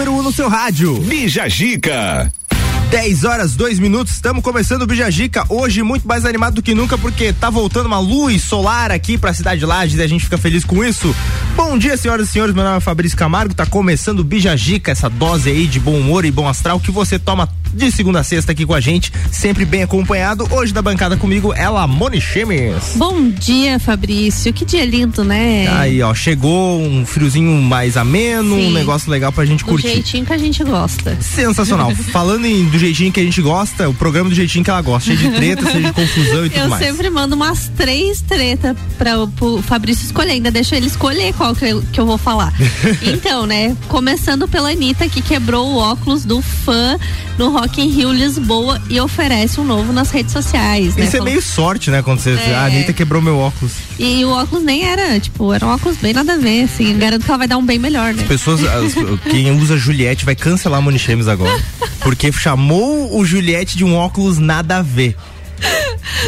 [0.00, 0.94] número 1 um no seu rádio.
[1.00, 2.32] Bija Gica.
[2.90, 5.44] 10 horas, 2 minutos, estamos começando o Bijagica.
[5.48, 9.34] Hoje muito mais animado do que nunca, porque tá voltando uma luz solar aqui pra
[9.34, 11.14] cidade de Lages e a gente fica feliz com isso.
[11.62, 12.54] Bom dia, senhoras e senhores.
[12.54, 13.52] Meu nome é Fabrício Camargo.
[13.52, 17.18] Tá começando o Bijagica, essa dose aí de bom humor e bom astral que você
[17.18, 20.46] toma de segunda a sexta aqui com a gente, sempre bem acompanhado.
[20.50, 22.94] Hoje da bancada comigo, ela, Moni Chemes.
[22.96, 24.52] Bom dia, Fabrício.
[24.52, 25.68] Que dia lindo, né?
[25.68, 28.68] Aí, ó, chegou um friozinho mais ameno, Sim.
[28.68, 29.88] um negócio legal pra gente curtir.
[29.88, 31.16] Do jeitinho que a gente gosta.
[31.20, 31.94] Sensacional.
[32.10, 35.14] Falando em do jeitinho que a gente gosta, o programa do jeitinho que ela gosta,
[35.14, 36.82] cheio de treta, cheio de confusão e tudo eu mais.
[36.82, 41.49] Eu sempre mando umas três tretas para o Fabrício escolher, ainda deixa ele escolher qual
[41.54, 42.52] que eu, que eu vou falar.
[43.02, 46.98] então, né, começando pela Anitta, que quebrou o óculos do fã
[47.38, 51.04] no Rock in Rio Lisboa e oferece um novo nas redes sociais, né?
[51.04, 52.54] Isso é meio sorte, né, quando você, é.
[52.54, 53.72] a Anitta quebrou meu óculos.
[53.98, 57.24] E o óculos nem era, tipo, era um óculos bem nada a ver, assim, garanto
[57.24, 58.22] que ela vai dar um bem melhor, né?
[58.22, 58.94] As pessoas, as,
[59.30, 61.60] quem usa Juliette vai cancelar a Moni Chemes agora,
[62.00, 65.16] porque chamou o Juliette de um óculos nada a ver.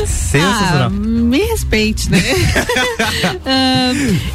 [0.07, 0.87] Sensacional.
[0.87, 2.19] Ah, me respeite, né?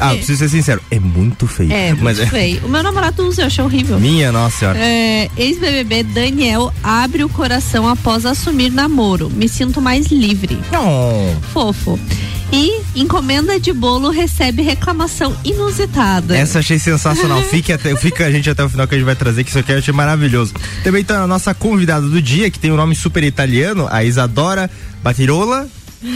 [0.00, 1.72] ah, preciso ser sincero, é muito feio.
[1.72, 2.60] É, muito mas é feio.
[2.62, 2.66] É...
[2.66, 3.98] O meu namorado usa, eu achei horrível.
[3.98, 4.78] Minha nossa senhora.
[4.78, 9.30] É, Ex-BBB Daniel abre o coração após assumir namoro.
[9.30, 10.58] Me sinto mais livre.
[10.72, 11.34] Oh.
[11.52, 11.98] Fofo.
[12.50, 16.36] E encomenda de bolo recebe reclamação inusitada.
[16.36, 17.42] Essa achei sensacional.
[17.42, 19.58] Fique até, fica a gente até o final que a gente vai trazer, que isso
[19.58, 20.54] aqui eu achei maravilhoso.
[20.82, 24.70] Também tá a nossa convidada do dia, que tem um nome super italiano, a Isadora
[25.08, 25.66] Batirola.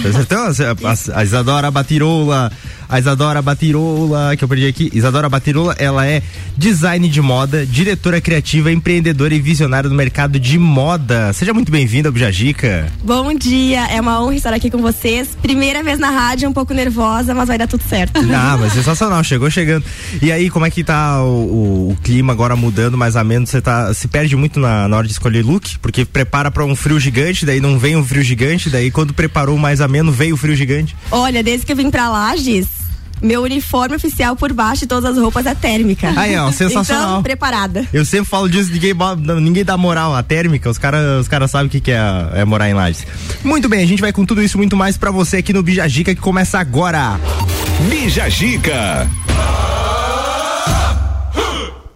[0.07, 0.39] Acertou?
[0.39, 2.53] A, a Isadora Batirola
[2.93, 4.91] a Isadora Batirola, que eu perdi aqui.
[4.93, 6.23] Isadora Batirola, ela é
[6.59, 11.33] design de moda, diretora criativa, empreendedora e visionária do mercado de moda.
[11.33, 12.93] Seja muito bem-vinda, Bujajica.
[13.03, 15.31] Bom dia, é uma honra estar aqui com vocês.
[15.41, 18.21] Primeira vez na rádio, um pouco nervosa, mas vai dar tudo certo.
[18.45, 19.84] Ah, mas sensacional, chegou chegando.
[20.21, 23.50] E aí, como é que tá o, o, clima agora mudando mais ou menos?
[23.50, 25.78] Você tá, se perde muito na, na hora de escolher look?
[25.78, 29.56] Porque prepara para um frio gigante, daí não vem um frio gigante, daí quando preparou
[29.56, 30.97] mais ameno, veio o frio gigante.
[31.11, 32.81] Olha, desde que eu vim pra Lages,
[33.22, 36.12] meu uniforme oficial por baixo de todas as roupas é térmica.
[36.16, 37.10] Aí, ó, sensacional.
[37.10, 37.87] Então, preparada.
[37.93, 38.93] Eu sempre falo disso, ninguém,
[39.41, 40.15] ninguém dá moral.
[40.15, 42.00] A térmica, os caras os cara sabem o que, que é,
[42.34, 43.06] é morar em Lages.
[43.44, 46.15] Muito bem, a gente vai com tudo isso muito mais para você aqui no Bijagica
[46.15, 47.19] que começa agora.
[47.88, 49.09] Bijagica.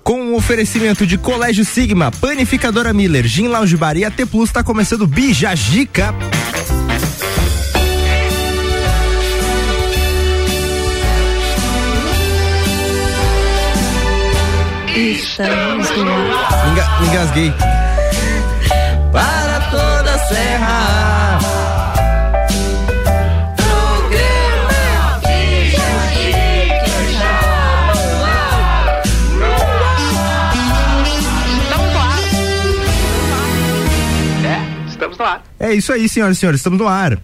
[0.02, 4.52] Com o um oferecimento de Colégio Sigma, Panificadora Miller, Gin Lounge Bar e AT Plus,
[4.52, 6.14] tá começando Bijagica.
[14.96, 16.68] Estamos no ar.
[16.72, 17.52] Enga, engasguei.
[19.12, 21.38] Para toda a serra.
[23.58, 24.72] Programa
[31.60, 32.18] Estamos no ar.
[34.46, 35.42] É, estamos no ar.
[35.60, 37.18] É isso aí, senhoras e senhores, estamos no ar.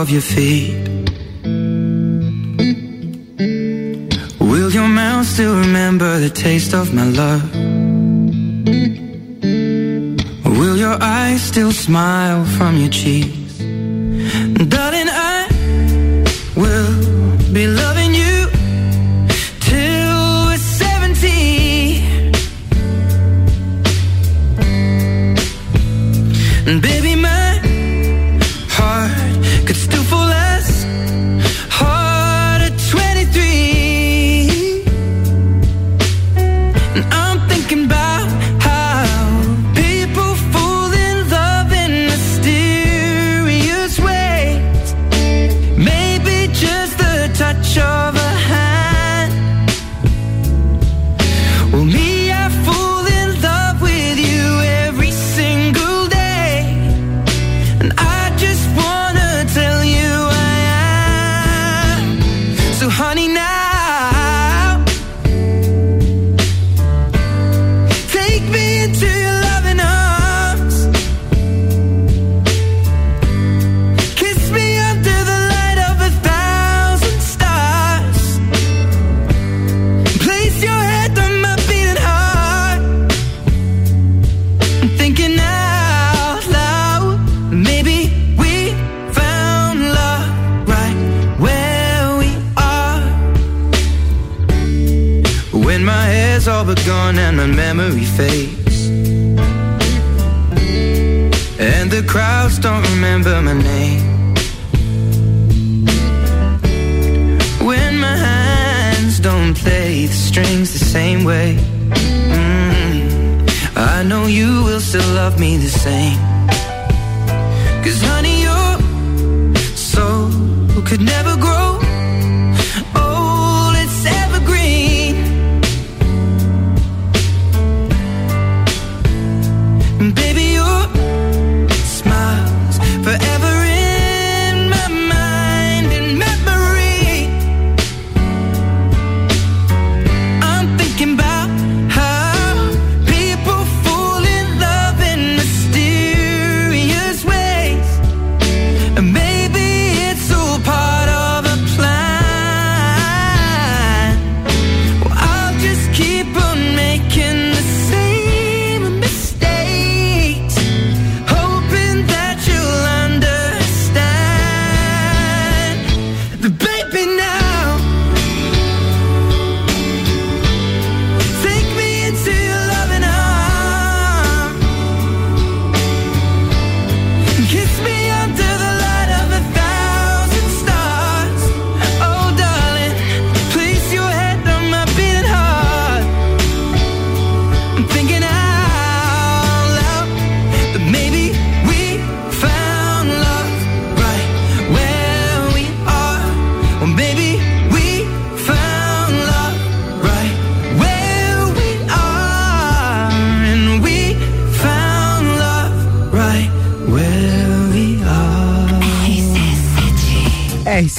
[0.00, 0.79] Of your feet.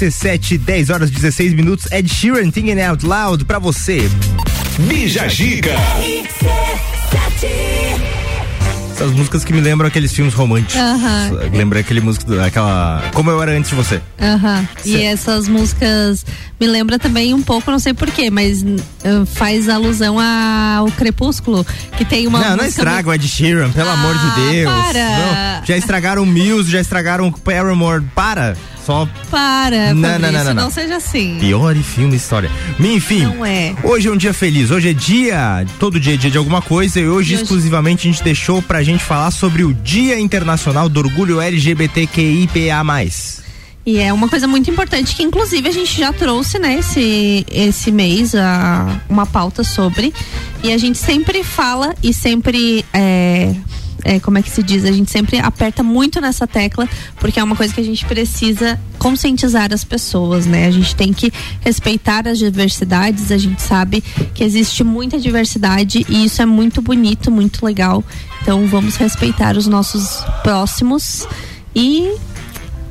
[0.01, 1.85] RC7, 10 horas 16 minutos.
[1.91, 4.09] Ed Sheeran, Thinking Out Loud pra você.
[4.79, 5.75] Bija Gica.
[8.93, 10.75] Essas músicas que me lembram aqueles filmes românticos.
[10.75, 11.31] Aham.
[11.53, 13.03] Lembra aquele músico, aquela.
[13.13, 14.01] Como eu era antes de você.
[14.85, 16.25] E essas músicas
[16.59, 21.65] me lembra também um pouco, não sei porquê, mas uh, faz alusão ao Crepúsculo,
[21.97, 24.71] que tem uma não, não estraga o Ed Sheeran, pelo Ah, amor de Deus.
[24.71, 25.09] para.
[25.59, 28.03] Não, já estragaram o Muse, já estragaram o Paramore.
[28.15, 28.55] Para.
[28.85, 30.71] Só Para, Não, Fabrício, não, não, não, não.
[30.71, 31.37] seja assim.
[31.39, 32.49] pior filme história.
[32.79, 33.75] Enfim, Não é.
[33.83, 34.71] hoje é um dia feliz.
[34.71, 38.07] Hoje é dia, todo dia é dia de alguma coisa e hoje E hoje- exclusivamente
[38.07, 42.83] a gente deixou pra gente falar sobre o Dia Internacional do Orgulho LGBTQIPA+.
[43.83, 47.91] E é uma coisa muito importante que inclusive a gente já trouxe, né, esse, esse
[47.91, 50.13] mês a, uma pauta sobre.
[50.63, 53.55] E a gente sempre fala e sempre é,
[54.03, 54.85] é, como é que se diz?
[54.85, 56.87] A gente sempre aperta muito nessa tecla,
[57.19, 60.67] porque é uma coisa que a gente precisa conscientizar as pessoas, né?
[60.67, 61.31] A gente tem que
[61.61, 64.01] respeitar as diversidades, a gente sabe
[64.33, 68.03] que existe muita diversidade e isso é muito bonito, muito legal.
[68.41, 71.27] Então vamos respeitar os nossos próximos
[71.75, 72.11] e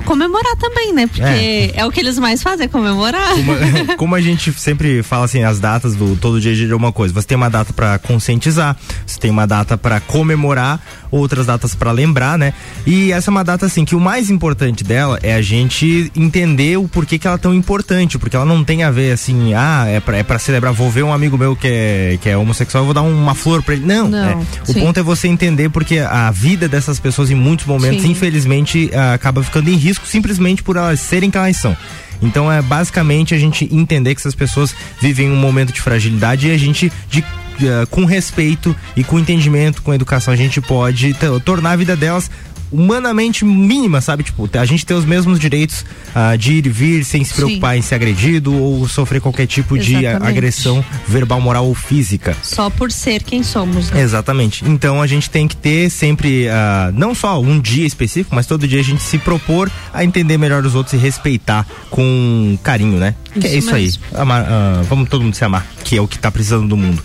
[0.01, 1.07] comemorar também, né?
[1.07, 1.71] Porque É.
[1.75, 3.29] é, o que eles mais fazem, é comemorar.
[3.35, 3.51] Como,
[3.97, 7.13] como a gente sempre fala assim, as datas do todo dia de uma coisa.
[7.13, 10.79] Você tem uma data pra conscientizar, você tem uma data pra comemorar,
[11.09, 12.53] outras datas pra lembrar, né?
[12.85, 16.77] E essa é uma data assim que o mais importante dela é a gente entender
[16.77, 19.85] o porquê que ela é tão importante, porque ela não tem a ver assim, ah,
[19.87, 22.81] é pra, é pra celebrar, vou ver um amigo meu que é, que é homossexual,
[22.83, 23.85] eu vou dar uma flor pra ele.
[23.85, 24.37] Não, Não, é.
[24.67, 28.11] o ponto é você entender porque a vida dessas pessoas em muitos momentos, Sim.
[28.11, 31.75] infelizmente, ah, acaba ficando em risco simplesmente por elas serem quem elas são.
[32.21, 36.51] Então é basicamente a gente entender que essas pessoas vivem um momento de fragilidade e
[36.51, 37.23] a gente de
[37.63, 42.29] eh, com respeito e com entendimento, com educação, a gente pode tornar a vida delas
[42.71, 44.23] humanamente mínima, sabe?
[44.23, 45.85] Tipo, a gente ter os mesmos direitos
[46.15, 49.77] ah, de ir e vir sem se preocupar em ser agredido ou sofrer qualquer tipo
[49.77, 50.29] de Exatamente.
[50.29, 52.35] agressão verbal, moral ou física.
[52.41, 53.91] Só por ser quem somos.
[53.91, 54.01] né?
[54.01, 54.63] Exatamente.
[54.65, 58.67] Então a gente tem que ter sempre, ah, não só um dia específico, mas todo
[58.67, 63.15] dia a gente se propor a entender melhor os outros e respeitar com carinho, né?
[63.39, 63.83] que é Isso isso aí.
[63.83, 64.03] mesmo.
[64.13, 67.01] Amar, ah, vamos todo mundo se amar, que é o que tá precisando do mundo.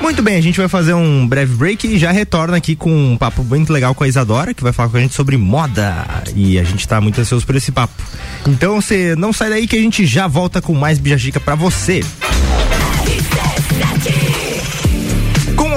[0.00, 3.16] Muito bem, a gente vai fazer um breve break e já retorna aqui com um
[3.16, 6.22] papo muito legal com a Isadora, que vai falar com a gente sobre moda.
[6.34, 8.02] E a gente tá muito ansioso por esse papo.
[8.46, 12.02] Então você não sai daí que a gente já volta com mais Bijagica pra você.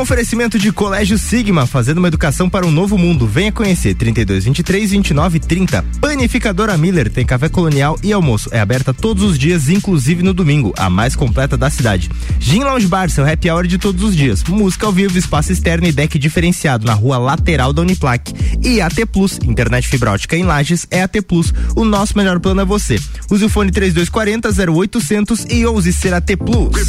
[0.02, 3.28] Oferecimento de Colégio Sigma, fazendo uma educação para um novo mundo.
[3.28, 5.86] Venha conhecer 32 23 29 30.
[6.02, 8.50] Panificadora Miller tem café colonial e almoço.
[8.52, 12.10] É aberta todos os dias, inclusive no domingo, a mais completa da cidade.
[12.40, 14.44] Gin Lounge Bar, seu happy hour de todos os dias.
[14.46, 18.34] Música ao vivo, espaço externo e deck diferenciado na rua lateral da Uniplac.
[18.64, 21.54] E AT Plus, internet fibra ótica em Lages é AT Plus.
[21.76, 23.00] O nosso melhor plano é você.
[23.30, 26.88] Use o fone 3240 0800 e ouse ser AT Plus.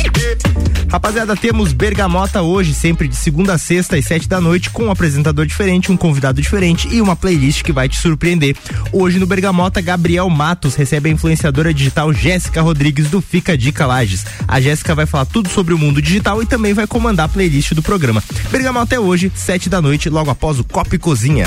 [0.90, 4.90] Rapaziada, temos Bergamota hoje, sempre de segunda a sexta às sete da noite, com um
[4.90, 8.56] apresentador diferente, um convidado diferente e uma playlist que vai te surpreender.
[8.92, 14.24] Hoje no Bergamota, Gabriel Matos recebe a influenciadora digital Jéssica Rodrigues do Fica Dica Lages.
[14.46, 17.72] A Jéssica vai falar tudo sobre o mundo digital e também vai comandar a playlist
[17.74, 18.22] do programa.
[18.50, 21.46] Bergamota é hoje, sete da noite, logo após o Copo e Cozinha.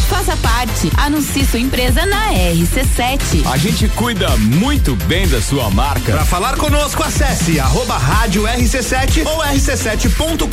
[0.11, 0.91] Faça parte.
[0.97, 3.49] Anuncie sua empresa na RC7.
[3.49, 6.11] A gente cuida muito bem da sua marca.
[6.11, 10.47] Para falar conosco, acesse arroba rádio RC7 ou rc7.com.br.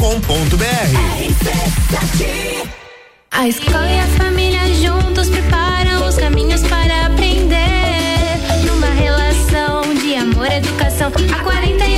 [1.18, 2.68] RC7.
[3.32, 7.58] A escola e a família juntos preparam os caminhos para aprender.
[8.64, 11.08] Numa relação de amor e educação.
[11.08, 11.97] Há 48 anos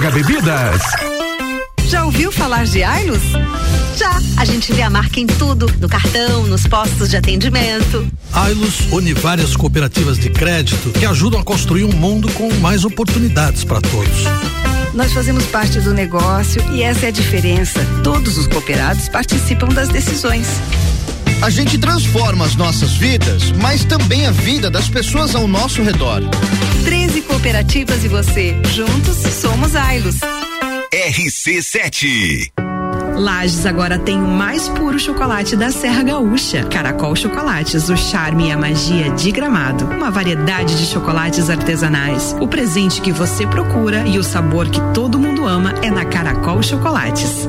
[0.00, 0.80] Bebidas.
[1.84, 3.20] Já ouviu falar de Ailos?
[3.94, 4.18] Já.
[4.38, 8.06] A gente vê a marca em tudo, no cartão, nos postos de atendimento.
[8.32, 13.64] Ailos une várias cooperativas de crédito que ajudam a construir um mundo com mais oportunidades
[13.64, 14.24] para todos.
[14.94, 17.84] Nós fazemos parte do negócio e essa é a diferença.
[18.02, 20.46] Todos os cooperados participam das decisões.
[21.42, 26.22] A gente transforma as nossas vidas, mas também a vida das pessoas ao nosso redor.
[27.22, 28.56] 13 cooperativas e você.
[28.72, 30.16] Juntos somos Ailos.
[30.92, 32.52] RC7
[33.16, 36.64] Lages agora tem o mais puro chocolate da Serra Gaúcha.
[36.64, 39.84] Caracol Chocolates, o charme e a magia de Gramado.
[39.84, 42.34] Uma variedade de chocolates artesanais.
[42.40, 46.62] O presente que você procura e o sabor que todo mundo ama é na Caracol
[46.62, 47.48] Chocolates.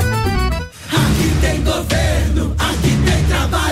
[3.31, 3.70] trabalho.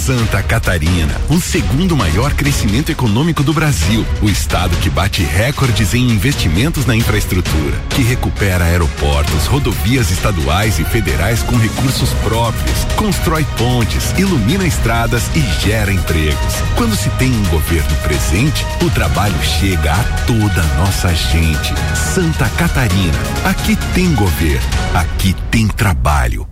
[0.00, 4.04] Santa Catarina, o segundo maior crescimento econômico do Brasil.
[4.22, 10.84] O estado que bate recordes em investimentos na infraestrutura, que recupera aeroportos, rodovias estaduais e
[10.84, 16.54] federais com recursos próprios, constrói pontes, ilumina estradas e gera empregos.
[16.76, 21.74] Quando se tem um governo presente, o trabalho chega a toda a nossa gente.
[21.94, 26.48] Santa Catarina, aqui tem governo, aqui tem trabalho.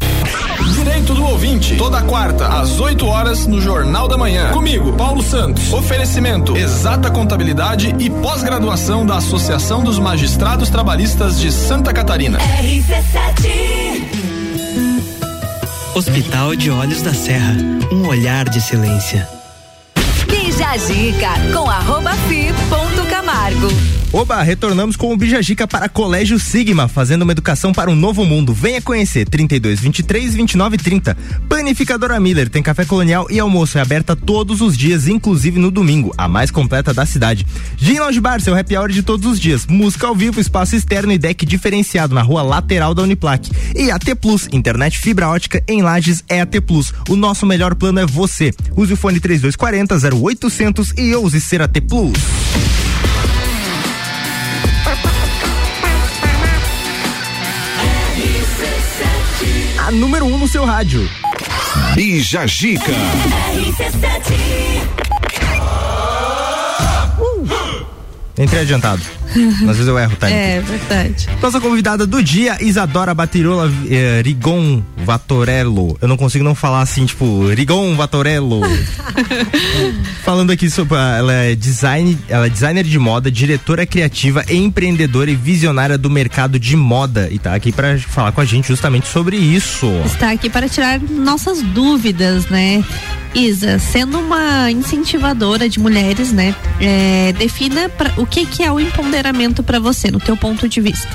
[0.72, 4.52] Direito do ouvinte, toda quarta, às 8 horas, no Jornal da Manhã.
[4.52, 5.72] Comigo, Paulo Santos.
[5.72, 12.38] Oferecimento: Exata Contabilidade e pós-graduação da Associação dos Magistrados Trabalhistas de Santa Catarina.
[12.38, 13.88] RC7
[15.94, 17.56] Hospital de Olhos da Serra.
[17.90, 19.28] Um olhar de excelência.
[20.28, 22.88] Bija Zica com arroba fi ponto
[23.28, 23.68] Camargo.
[24.10, 28.54] Oba, retornamos com o Bijagica para Colégio Sigma, fazendo uma educação para um novo mundo.
[28.54, 31.14] Venha conhecer 32 23 29 30.
[31.46, 36.14] Panificadora Miller tem café colonial e almoço é aberta todos os dias, inclusive no domingo,
[36.16, 37.46] a mais completa da cidade.
[37.76, 39.66] Gin Lounge Bar, seu happy hour de todos os dias.
[39.66, 43.50] Música ao vivo, espaço externo e deck diferenciado na rua lateral da Uniplac.
[43.76, 46.94] E AT Plus, internet fibra ótica em Lages é AT Plus.
[47.10, 48.54] O nosso melhor plano é você.
[48.74, 52.16] Use o fone 3240 0800 e ouse ser AT Plus.
[59.88, 61.09] A número 1 um no seu rádio.
[61.94, 62.92] Bija Gica.
[68.37, 69.17] Entrei adiantado.
[69.62, 70.30] Às vezes eu erro, tá?
[70.30, 71.28] É, verdade.
[71.40, 75.96] Nossa convidada do dia, Isadora Batirola eh, Rigon Vatorello.
[76.00, 78.60] Eu não consigo não falar assim, tipo, Rigon Vatorello.
[80.24, 80.96] Falando aqui sobre.
[80.96, 86.58] Ela é, design, ela é designer de moda, diretora criativa, empreendedora e visionária do mercado
[86.58, 87.28] de moda.
[87.30, 89.86] E tá aqui para falar com a gente justamente sobre isso.
[90.04, 92.82] Está aqui para tirar nossas dúvidas, né?
[93.34, 96.54] Isa, sendo uma incentivadora de mulheres, né?
[96.80, 99.17] É, defina pra, o que, que é o empoderamento
[99.62, 101.09] para você, no teu ponto de vista.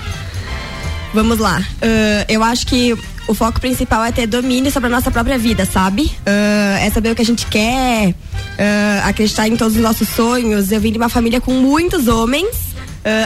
[1.13, 1.60] Vamos lá.
[1.60, 5.66] Uh, eu acho que o foco principal é ter domínio sobre a nossa própria vida,
[5.66, 6.04] sabe?
[6.04, 10.72] Uh, é saber o que a gente quer, uh, acreditar em todos os nossos sonhos.
[10.72, 12.74] Eu vim de uma família com muitos homens,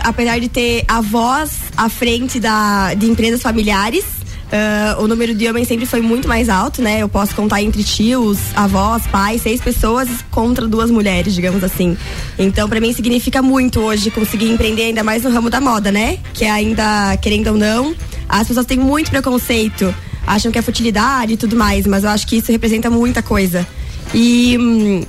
[0.03, 4.16] apesar de ter avós à frente da, de empresas familiares.
[4.47, 7.01] Uh, o número de homens sempre foi muito mais alto, né?
[7.01, 11.97] Eu posso contar entre tios, avós, pais, seis pessoas contra duas mulheres, digamos assim.
[12.39, 16.17] Então, para mim significa muito hoje conseguir empreender ainda mais no ramo da moda, né?
[16.33, 17.93] Que é ainda, querendo ou não,
[18.29, 19.93] as pessoas têm muito preconceito,
[20.25, 23.67] acham que é futilidade e tudo mais, mas eu acho que isso representa muita coisa.
[24.13, 25.03] E hum,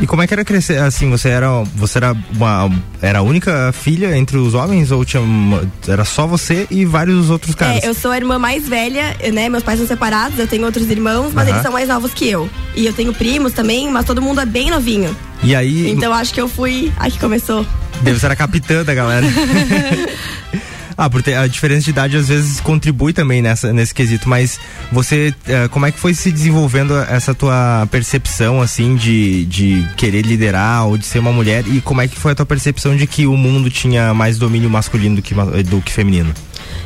[0.00, 1.10] e como é que era crescer assim?
[1.10, 5.62] Você era você era uma era a única filha entre os homens ou tinha uma,
[5.86, 7.82] era só você e vários outros caras?
[7.82, 9.48] É, eu sou a irmã mais velha, né?
[9.48, 12.48] Meus pais são separados, eu tenho outros irmãos, mas eles são mais novos que eu.
[12.74, 15.14] E eu tenho primos também, mas todo mundo é bem novinho.
[15.42, 15.90] E aí?
[15.90, 17.66] Então acho que eu fui a que começou.
[18.00, 19.26] Deve ser a capitã da galera.
[20.96, 24.60] Ah, porque a diferença de idade às vezes contribui também nessa, nesse quesito, mas
[24.92, 30.22] você, uh, como é que foi se desenvolvendo essa tua percepção, assim, de, de querer
[30.22, 33.06] liderar ou de ser uma mulher e como é que foi a tua percepção de
[33.06, 36.32] que o mundo tinha mais domínio masculino do que, do que feminino?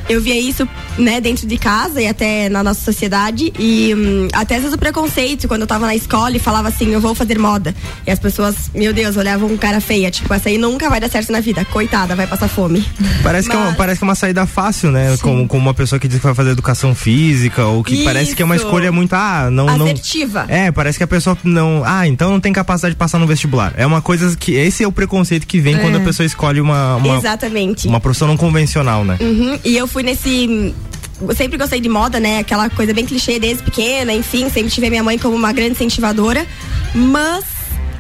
[0.09, 3.53] Eu via isso, né, dentro de casa e até na nossa sociedade.
[3.59, 6.93] E hum, até às vezes o preconceito, quando eu tava na escola e falava assim,
[6.93, 7.75] eu vou fazer moda.
[8.07, 10.11] E as pessoas, meu Deus, olhavam com cara feia.
[10.11, 11.65] Tipo, essa aí nunca vai dar certo na vida.
[11.67, 12.85] Coitada, vai passar fome.
[13.23, 13.57] Parece, Mas...
[13.57, 15.17] que, é uma, parece que é uma saída fácil, né?
[15.21, 18.05] Como, como uma pessoa que diz que vai fazer educação física, ou que isso.
[18.05, 19.69] parece que é uma escolha muito, ah, não.
[19.69, 20.47] Assertiva.
[20.49, 21.83] Não, é, parece que a pessoa não.
[21.85, 23.75] Ah, então não tem capacidade de passar no vestibular.
[23.77, 24.55] É uma coisa que.
[24.55, 25.79] Esse é o preconceito que vem é.
[25.79, 27.17] quando a pessoa escolhe uma, uma.
[27.19, 27.87] Exatamente.
[27.87, 29.17] Uma profissão não convencional, né?
[29.21, 29.59] Uhum.
[29.65, 30.75] E eu fui nesse
[31.21, 32.39] eu sempre gostei de moda, né?
[32.39, 36.47] Aquela coisa bem clichê desde pequena, enfim, sempre tive minha mãe como uma grande incentivadora.
[36.95, 37.45] Mas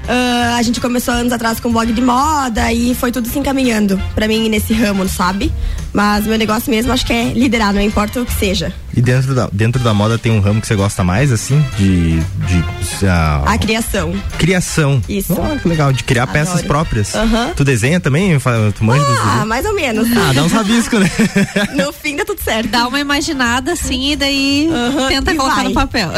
[0.08, 3.38] Uh, a gente começou anos atrás com um blog de moda e foi tudo se
[3.38, 5.52] encaminhando para mim nesse ramo, sabe?
[5.92, 8.72] Mas meu negócio mesmo acho que é liderar, não importa o que seja.
[8.96, 11.62] E dentro da, dentro da moda tem um ramo que você gosta mais, assim?
[11.76, 12.18] De.
[12.18, 12.58] de
[13.04, 14.12] uh, a criação.
[14.38, 15.00] Criação.
[15.08, 15.34] Isso.
[15.34, 16.38] Oh, que legal, de criar Adoro.
[16.38, 17.14] peças próprias.
[17.14, 17.54] Uhum.
[17.54, 18.36] Tu desenha também?
[18.76, 20.08] Tu manja ah, mais ou menos.
[20.16, 21.10] Ah, dá uns rabiscos, né?
[21.76, 22.70] no fim dá tudo certo.
[22.70, 25.64] Dá uma imaginada assim e daí uhum, tenta e colocar vai.
[25.64, 26.10] no papel.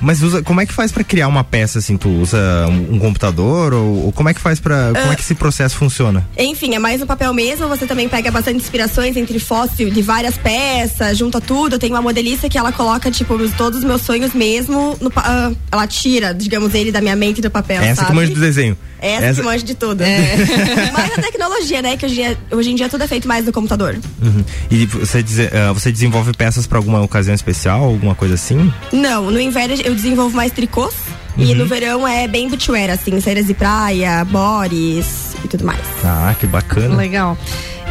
[0.00, 1.96] Mas usa, como é que faz para criar uma peça assim?
[1.96, 5.16] Tu usa um, um computador ou, ou, como é que faz para uh, como é
[5.16, 6.26] que esse processo funciona?
[6.36, 7.68] Enfim, é mais no papel mesmo.
[7.68, 11.76] Você também pega bastante inspirações entre fóssil de várias peças, junta tudo.
[11.76, 14.96] Eu tenho uma modelista que ela coloca, tipo, todos os meus sonhos mesmo.
[15.00, 17.82] No, uh, ela tira, digamos, ele da minha mente do papel.
[17.82, 18.08] Essa sabe?
[18.08, 18.76] que manja do desenho.
[19.00, 19.40] Essa, Essa...
[19.40, 20.02] que manja de tudo.
[20.02, 20.36] É.
[20.92, 21.96] Mas a tecnologia, né?
[21.96, 23.98] Que hoje, hoje em dia tudo é feito mais no computador.
[24.22, 24.44] Uhum.
[24.70, 28.72] E você, uh, você desenvolve peças para alguma ocasião especial, alguma coisa assim?
[28.92, 30.94] Não, no inverno eu desenvolvo mais tricôs.
[31.40, 31.46] Uhum.
[31.46, 35.80] E no verão é bem bootwear, assim, saídas de praia, bores e tudo mais.
[36.04, 36.94] Ah, que bacana.
[36.96, 37.36] Legal.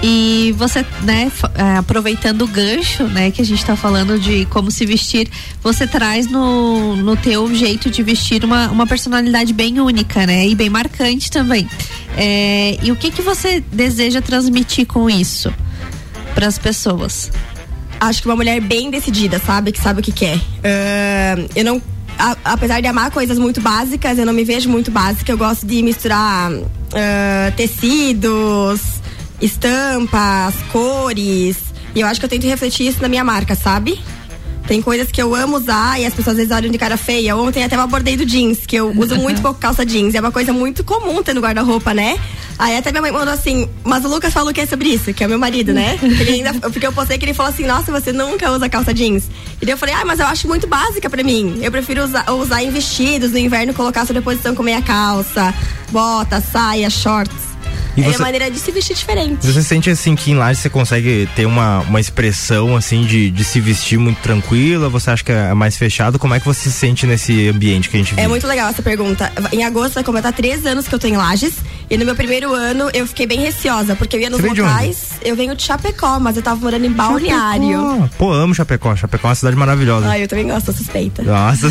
[0.01, 4.71] E você, né, é, aproveitando o gancho, né, que a gente está falando de como
[4.71, 5.27] se vestir,
[5.61, 10.55] você traz no, no teu jeito de vestir uma, uma personalidade bem única, né, e
[10.55, 11.67] bem marcante também.
[12.15, 15.53] É, e o que que você deseja transmitir com isso
[16.33, 17.29] para as pessoas?
[17.99, 19.71] acho que uma mulher bem decidida, sabe?
[19.71, 20.37] Que sabe o que quer.
[20.37, 21.81] Uh, eu não.
[22.19, 25.31] A, apesar de amar coisas muito básicas, eu não me vejo muito básica.
[25.31, 26.65] Eu gosto de misturar uh,
[27.55, 28.81] tecidos,
[29.41, 31.57] estampas, cores.
[31.95, 33.99] E eu acho que eu tento refletir isso na minha marca, sabe?
[34.69, 37.35] Tem coisas que eu amo usar e as pessoas às vezes olham de cara feia.
[37.35, 40.13] Ontem até eu abordei do jeans, que eu uso muito pouco calça jeans.
[40.13, 42.19] É uma coisa muito comum ter no guarda-roupa, né?
[42.59, 45.23] Aí até minha mãe mandou assim, mas o Lucas falou que é sobre isso, que
[45.23, 45.97] é o meu marido, né?
[46.03, 49.23] Ele ainda, porque eu postei que ele falou assim, nossa, você nunca usa calça jeans.
[49.59, 51.57] E daí eu falei, ah, mas eu acho muito básica pra mim.
[51.63, 55.51] Eu prefiro usar, usar em vestidos, no inverno colocar sobre posição com meia calça,
[55.91, 57.48] bota, saia, shorts.
[57.97, 59.45] E é você, a maneira de se vestir diferente.
[59.45, 63.43] Você sente assim que em Lages você consegue ter uma, uma expressão assim de, de
[63.43, 64.89] se vestir muito tranquila?
[64.89, 66.17] Você acha que é mais fechado?
[66.19, 68.21] Como é que você se sente nesse ambiente que a gente vive?
[68.21, 69.31] É muito legal essa pergunta.
[69.51, 71.55] Em agosto vai completar três anos que eu tô em Lages.
[71.89, 75.09] E no meu primeiro ano eu fiquei bem receosa, porque eu ia nos locais.
[75.23, 77.67] Eu venho de Chapecó, mas eu tava morando em Balneário.
[77.67, 78.09] Chapecó.
[78.17, 78.95] Pô, amo Chapecó.
[78.95, 80.07] Chapecó é uma cidade maravilhosa.
[80.07, 81.23] Ah, eu também gosto, suspeita.
[81.23, 81.67] Nossa,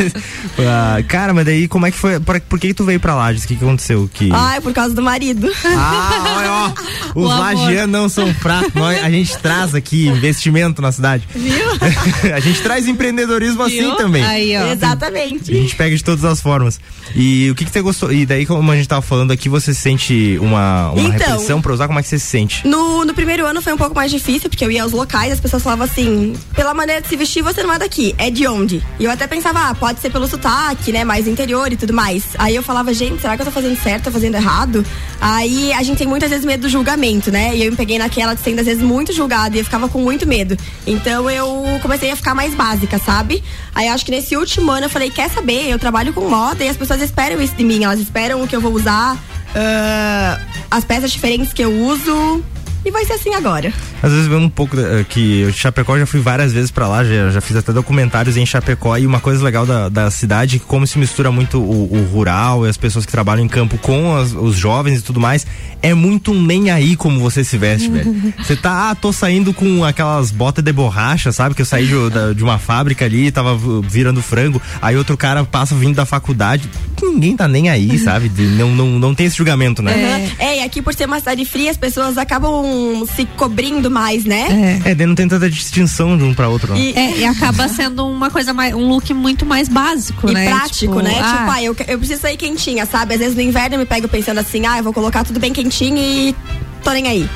[0.60, 2.18] ah, cara, mas daí como é que foi?
[2.18, 3.44] Por, por que tu veio pra Lages?
[3.44, 4.08] O que, que aconteceu?
[4.12, 4.30] Que...
[4.32, 5.52] Ah, é por causa do marido.
[5.66, 6.72] Ah,
[7.14, 8.72] ó, os lagianos não são fracos.
[8.72, 11.28] Nós, a gente traz aqui investimento na cidade.
[11.34, 11.66] Viu?
[12.34, 13.92] a gente traz empreendedorismo assim Viu?
[13.92, 14.24] assim também.
[14.24, 14.72] Aí, ó.
[14.72, 15.52] Exatamente.
[15.52, 16.80] A gente pega de todas as formas.
[17.14, 18.10] E o que, que você gostou?
[18.10, 21.72] E daí, como a gente tava falando aqui, você sente uma, uma então, repressão pra
[21.72, 21.86] usar?
[21.86, 22.66] Como é que você se sente?
[22.66, 25.40] No, no primeiro ano foi um pouco mais difícil, porque eu ia aos locais, as
[25.40, 28.82] pessoas falavam assim: pela maneira de se vestir, você não é daqui, é de onde?
[28.98, 31.04] E eu até pensava, ah, pode ser pelo sotaque, né?
[31.04, 32.24] Mais interior e tudo mais.
[32.38, 34.84] Aí eu falava, gente, será que eu tô fazendo certo, tô fazendo errado?
[35.20, 37.54] Aí a gente tem muitas vezes medo do julgamento, né?
[37.54, 40.00] E eu me peguei naquela de sendo às vezes muito julgada e eu ficava com
[40.00, 40.56] muito medo.
[40.86, 43.42] Então eu comecei a ficar mais básica, sabe?
[43.74, 45.68] Aí acho que nesse último ano eu falei, quer saber?
[45.68, 48.54] Eu trabalho com moda e as pessoas esperam isso de mim, elas esperam o que
[48.54, 49.16] eu vou usar,
[49.54, 52.42] uh, as peças diferentes que eu uso.
[52.84, 53.72] E vai ser assim agora.
[54.02, 57.30] Às vezes vem um pouco uh, que Chapecó já fui várias vezes para lá, já,
[57.30, 60.98] já fiz até documentários em Chapecó e uma coisa legal da, da cidade como se
[60.98, 64.56] mistura muito o, o rural e as pessoas que trabalham em campo com as, os
[64.56, 65.46] jovens e tudo mais.
[65.82, 68.10] É muito nem aí como você se veste, velho.
[68.40, 71.54] Você tá, ah, tô saindo com aquelas botas de borracha, sabe?
[71.54, 75.44] Que eu saí de, da, de uma fábrica ali, tava virando frango, aí outro cara
[75.44, 76.68] passa vindo da faculdade.
[77.02, 78.28] Ninguém tá nem aí, sabe?
[78.28, 80.30] De, não, não, não tem esse julgamento, né?
[80.38, 80.44] É.
[80.44, 84.80] é, e aqui por ser uma cidade fria, as pessoas acabam se cobrindo mais, né?
[84.84, 86.76] É, é daí não tem tanta distinção de um pra outro.
[86.76, 90.46] E, é, e acaba sendo uma coisa mais, um look muito mais básico, e né?
[90.46, 91.18] prático, tipo, né?
[91.20, 91.38] Ah.
[91.38, 93.14] Tipo, ah, eu, eu preciso sair quentinha, sabe?
[93.14, 95.52] Às vezes no inverno eu me pego pensando assim, ah, eu vou colocar tudo bem
[95.52, 96.34] quentinho e
[96.82, 97.28] tô nem aí.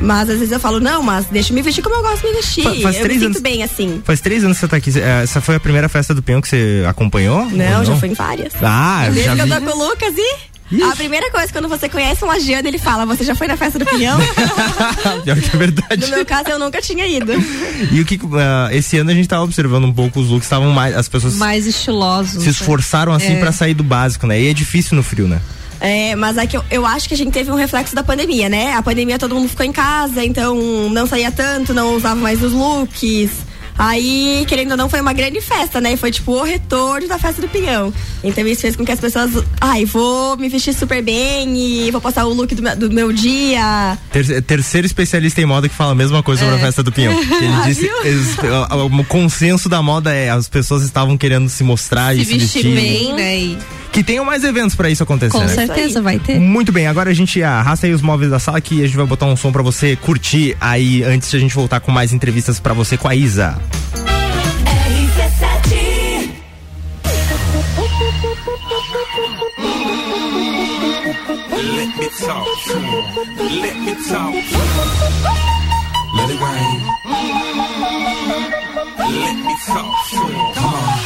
[0.00, 2.28] Mas às vezes eu falo, não, mas deixa eu me vestir como eu gosto de
[2.28, 2.64] me vestir.
[2.64, 4.02] Faz, faz eu me sinto bem assim.
[4.04, 4.90] Faz três anos que você tá aqui.
[4.98, 7.44] É, essa foi a primeira festa do Pinhão que você acompanhou?
[7.50, 7.84] Não, não?
[7.84, 8.52] já foi em várias.
[8.60, 9.50] Ah, Desde já que vi.
[9.50, 10.82] eu tô com o Lucas e Ixi.
[10.82, 13.78] A primeira coisa, quando você conhece um lagiano, ele fala: Você já foi na festa
[13.78, 14.18] do pinhão?
[15.22, 16.06] Pior que é verdade.
[16.06, 17.32] No meu caso, eu nunca tinha ido.
[17.90, 18.16] E o que.
[18.16, 20.96] Uh, esse ano a gente tava observando um pouco os looks, estavam mais.
[20.96, 21.34] As pessoas.
[21.34, 22.42] Mais estilosos.
[22.42, 23.38] Se esforçaram assim é.
[23.38, 24.40] para sair do básico, né?
[24.40, 25.40] E é difícil no frio, né?
[25.78, 28.48] É, mas é que eu, eu, acho que a gente teve um reflexo da pandemia,
[28.48, 28.72] né?
[28.72, 32.52] A pandemia todo mundo ficou em casa, então não saía tanto, não usava mais os
[32.52, 33.30] looks.
[33.78, 35.92] Aí, querendo ou não, foi uma grande festa, né?
[35.92, 37.92] E foi tipo o retorno da festa do Pinhão.
[38.22, 39.30] Então isso fez com que as pessoas,
[39.60, 43.12] ai, vou me vestir super bem e vou passar o look do meu, do meu
[43.12, 43.98] dia.
[44.10, 46.44] Ter, terceiro especialista em moda que fala a mesma coisa é.
[46.44, 47.12] sobre a festa do Pinhão.
[47.12, 47.90] Ele ah, disse,
[48.70, 52.38] o, o, consenso da moda é as pessoas estavam querendo se mostrar se e se
[52.38, 52.74] vestir.
[52.74, 53.38] bem, né?
[53.38, 53.58] E
[53.92, 55.32] que tenham mais eventos para isso acontecer.
[55.32, 55.48] Com né?
[55.48, 56.40] certeza vai ter.
[56.40, 59.06] Muito bem, agora a gente arrasta aí os móveis da sala que a gente vai
[59.06, 62.58] botar um som para você curtir aí antes de a gente voltar com mais entrevistas
[62.58, 63.60] para você com a Isa.
[71.62, 72.46] Let me talk
[73.62, 74.34] Let me talk
[76.14, 76.80] Let it rain.
[79.22, 79.92] Let me talk
[80.54, 81.01] Come on.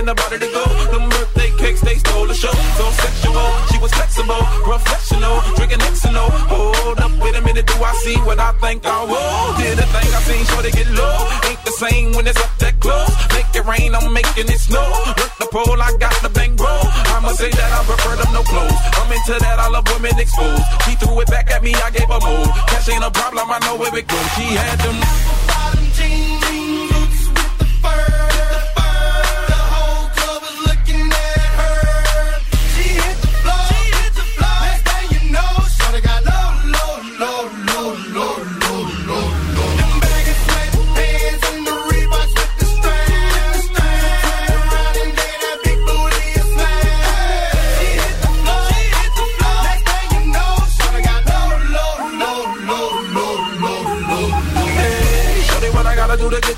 [0.00, 0.64] In the to go.
[0.92, 2.52] Them birthday cakes, they stole the show.
[2.80, 6.24] So sexual, she was flexible, professional, drinking Xano.
[6.48, 9.56] Hold up, wait a minute, do I see what I think I will?
[9.60, 11.16] Did the thing I seen, sure they get low.
[11.48, 13.12] Ain't the same when it's up that close.
[13.36, 14.88] Make it rain, I'm making it snow.
[15.20, 16.72] Work the pole, I got the bang bro.
[17.12, 18.80] I'ma say that I prefer them no clothes.
[18.96, 20.64] I'm into that, I love women exposed.
[20.88, 22.48] She threw it back at me, I gave her more.
[22.72, 24.28] Cash ain't a problem, I know where it goes.
[24.32, 25.59] She had them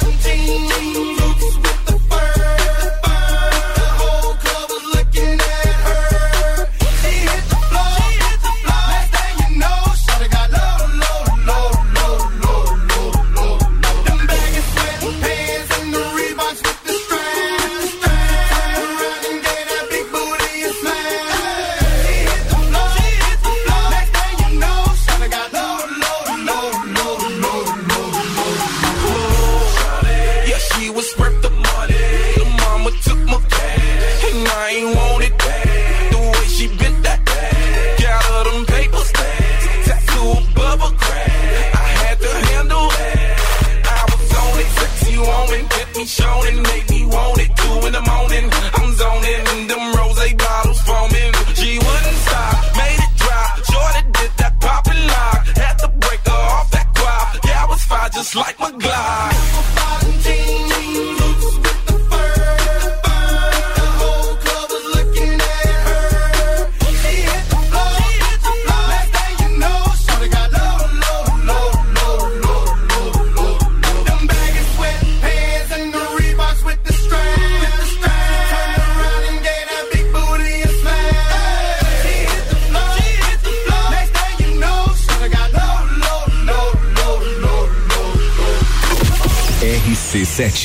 [0.00, 2.77] Seventeen boots with the fur.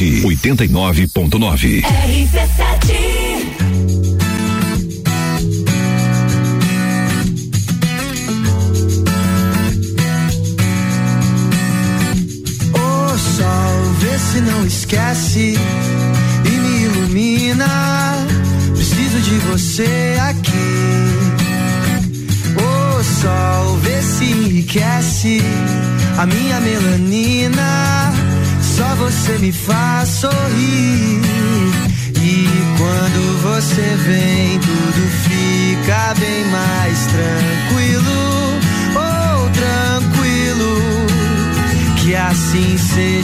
[0.04, 1.82] 89.9.
[1.82, 3.23] RC7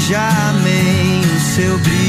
[0.09, 1.21] seja, amém.
[1.21, 2.08] O seu brilho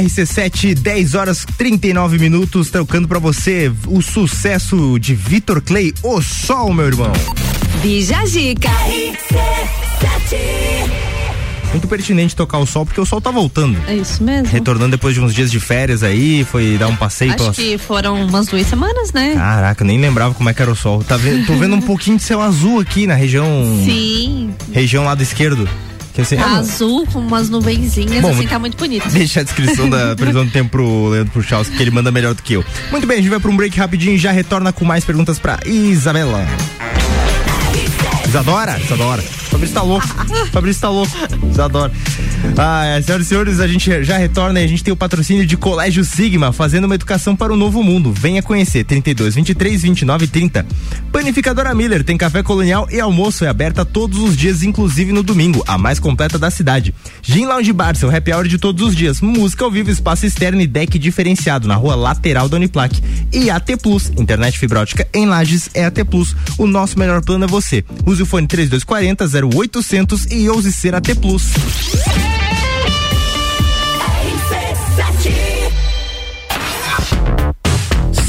[0.00, 6.72] RC7, 10 horas 39 minutos, trocando pra você o sucesso de Vitor Clay, O Sol,
[6.72, 7.12] meu irmão.
[7.82, 8.70] Bija Zica.
[11.70, 13.78] Muito pertinente tocar o sol, porque o sol tá voltando.
[13.86, 14.48] É isso mesmo.
[14.48, 17.56] Retornando depois de uns dias de férias aí, foi dar um passeio Acho pelas.
[17.56, 19.34] que foram umas duas semanas, né?
[19.34, 21.04] Caraca, nem lembrava como é que era o sol.
[21.04, 23.46] Tá vendo, tô vendo um pouquinho de céu azul aqui na região.
[23.84, 24.52] Sim.
[24.72, 25.68] Região lado esquerdo.
[26.20, 29.08] Assim, Tá azul com umas nuvenzinhas, Bom, assim, tá muito bonito.
[29.08, 32.42] Deixa a descrição da previsão do tempo pro Leandro Puchalski, que ele manda melhor do
[32.42, 32.64] que eu.
[32.90, 35.38] Muito bem, a gente vai pra um break rapidinho e já retorna com mais perguntas
[35.38, 36.46] pra Isabela.
[38.26, 38.78] Isadora?
[38.78, 39.39] Isadora.
[39.50, 40.06] Fabrício tá louco.
[40.52, 41.12] Fabrício tá louco.
[41.50, 41.92] Isadora.
[42.56, 45.44] Ah, é, senhoras e senhores, a gente já retorna e a gente tem o patrocínio
[45.44, 48.12] de Colégio Sigma, fazendo uma educação para o novo mundo.
[48.12, 50.66] Venha conhecer, 32, 23, 29 e 30.
[51.12, 55.62] Panificadora Miller tem café colonial e almoço é aberta todos os dias, inclusive no domingo,
[55.66, 56.94] a mais completa da cidade.
[57.22, 59.20] Gin Lounge Bar, seu happy hour de todos os dias.
[59.20, 63.00] Música ao vivo, espaço externo e deck diferenciado na rua lateral da Uniplac.
[63.32, 66.34] E AT Plus, internet fibra ótica em Lages é AT Plus.
[66.56, 67.84] O nosso melhor plano é você.
[68.06, 71.42] Use o fone 3240 0800 e ouse ser AT Plus.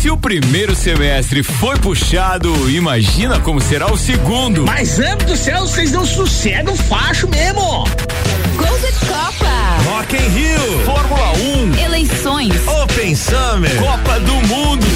[0.02, 4.66] Se o primeiro semestre foi puxado, imagina como será o segundo.
[4.66, 7.62] Mas, amo do céu, vocês não sossegam facho mesmo.
[8.58, 9.52] Golden Copa.
[9.86, 10.86] Rock in Rio.
[10.86, 11.86] Fórmula 1.
[11.86, 12.68] Eleições.
[12.68, 13.76] Open Summer.
[13.80, 14.88] Copa do Mundo.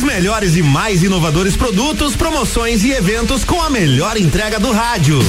[0.00, 5.20] Os melhores e mais inovadores produtos, promoções e eventos com a melhor entrega do rádio.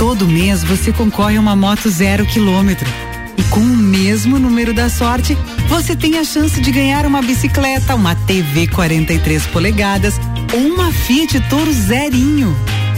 [0.00, 2.88] Todo mês você concorre a uma moto zero quilômetro.
[3.36, 5.36] E com o mesmo número da sorte,
[5.68, 10.18] você tem a chance de ganhar uma bicicleta, uma TV 43 polegadas
[10.54, 12.56] ou uma Fiat Toro zerinho.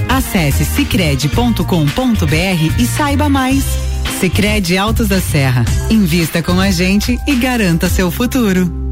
[0.08, 3.64] Acesse cicred.com.br e saiba mais.
[4.20, 5.64] Sicredi Altos da Serra.
[5.90, 8.91] Invista com a gente e garanta seu futuro.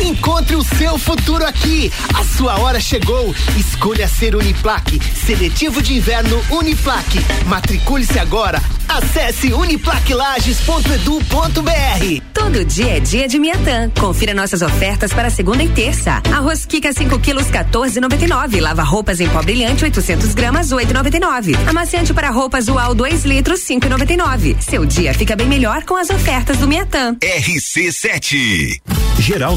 [0.00, 1.92] Encontre o seu futuro aqui.
[2.14, 3.34] A sua hora chegou.
[3.56, 5.00] Escolha ser Uniplaque.
[5.26, 7.20] Seletivo de inverno Uniplaque.
[7.46, 8.60] Matricule-se agora.
[8.88, 12.22] Acesse uniplaquilages.edu.br.
[12.34, 13.88] Todo dia é dia de Miatã.
[14.00, 16.20] Confira nossas ofertas para segunda e terça.
[16.32, 18.60] Arroz Kika 5 quilos 14,99.
[18.60, 21.56] Lava roupas em pó brilhante 800 gramas 8,99.
[21.68, 24.56] Amaciante para roupas UAL 2 litros 5,99.
[24.60, 27.14] Seu dia fica bem melhor com as ofertas do Miatã.
[27.20, 28.80] RC7.
[29.20, 29.56] Geral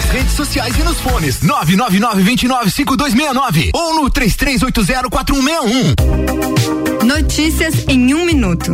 [0.00, 1.40] Nas redes sociais e nos fones.
[1.40, 7.04] 999-295269 ou no 33804161.
[7.04, 8.72] Notícias em um minuto.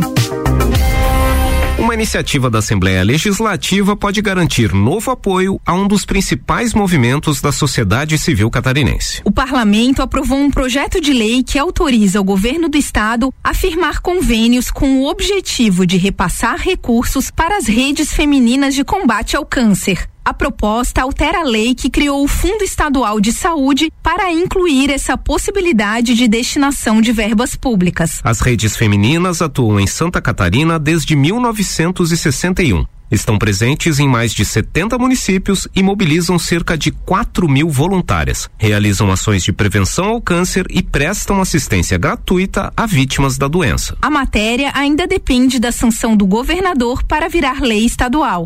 [1.77, 7.51] Uma iniciativa da Assembleia Legislativa pode garantir novo apoio a um dos principais movimentos da
[7.51, 9.21] sociedade civil catarinense.
[9.25, 14.01] O parlamento aprovou um projeto de lei que autoriza o governo do estado a firmar
[14.01, 20.07] convênios com o objetivo de repassar recursos para as redes femininas de combate ao câncer.
[20.27, 25.17] A proposta altera a lei que criou o Fundo Estadual de Saúde para incluir essa
[25.17, 28.19] possibilidade de destinação de verbas públicas.
[28.25, 32.85] As redes femininas atuam em Santa Catarina desde 1961.
[33.09, 38.49] Estão presentes em mais de 70 municípios e mobilizam cerca de 4 mil voluntárias.
[38.57, 43.97] Realizam ações de prevenção ao câncer e prestam assistência gratuita a vítimas da doença.
[44.01, 48.45] A matéria ainda depende da sanção do governador para virar lei estadual.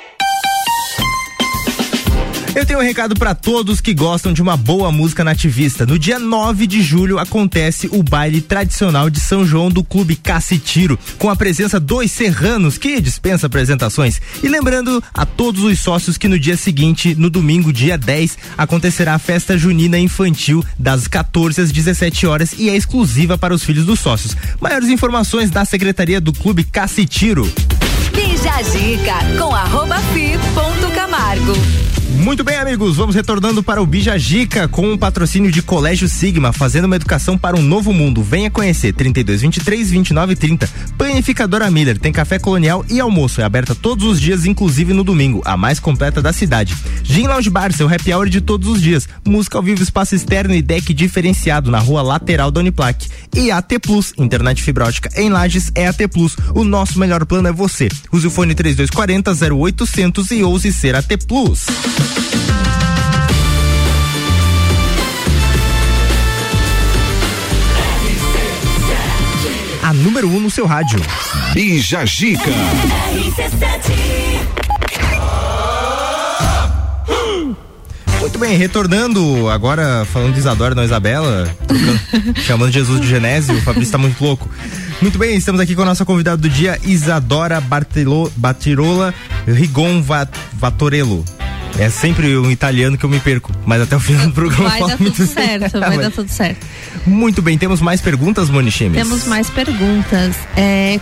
[2.53, 5.85] Eu tenho um recado para todos que gostam de uma boa música nativista.
[5.85, 10.99] No dia 9 de julho acontece o baile tradicional de São João do Clube Cacitiro,
[11.17, 14.21] com a presença dos serranos, que dispensa apresentações.
[14.43, 19.13] E lembrando a todos os sócios que no dia seguinte, no domingo, dia 10, acontecerá
[19.13, 23.85] a festa junina infantil das 14 às 17 horas e é exclusiva para os filhos
[23.85, 24.35] dos sócios.
[24.59, 27.49] Maiores informações da Secretaria do Clube Cacitiro.
[28.13, 31.53] Bija a dica com arroba fi ponto Camargo.
[32.21, 36.85] Muito bem, amigos, vamos retornando para o Bijagica com o patrocínio de Colégio Sigma, fazendo
[36.85, 38.21] uma educação para um novo mundo.
[38.21, 40.69] Venha conhecer 32 23 29 30.
[40.99, 43.41] Panificadora Miller tem café colonial e almoço.
[43.41, 46.75] É aberta todos os dias, inclusive no domingo, a mais completa da cidade.
[47.01, 49.09] Gin Lounge Bar, seu happy hour de todos os dias.
[49.25, 53.09] Música ao vivo, espaço externo e deck diferenciado na rua lateral da Uniplac.
[53.35, 56.37] E AT Plus, internet fibra ótica em Lages é AT Plus.
[56.53, 57.89] O nosso melhor plano é você.
[58.13, 61.65] Use o fone 3240 0800 e ouse ser AT Plus.
[69.83, 70.99] A número 1 um no seu rádio.
[71.53, 72.51] Bija Gica.
[78.19, 81.99] Muito bem, retornando agora falando de Isadora, não Isabela, trocando-
[82.45, 84.47] chamando Jesus de Genésio, o Fabrício tá muito louco.
[85.01, 89.13] Muito bem, estamos aqui com a nossa convidada do dia, Isadora Bartelo, Batirola
[89.47, 91.25] Rigon Va- Vatorello.
[91.81, 94.69] É sempre um italiano que eu me perco, mas até o final do programa eu
[94.69, 96.67] Vai falo dar muito tudo certo, vai dar tudo certo.
[97.07, 99.01] Muito bem, temos mais perguntas, Moni Chimes?
[99.01, 100.35] Temos mais perguntas.
[100.55, 100.99] É,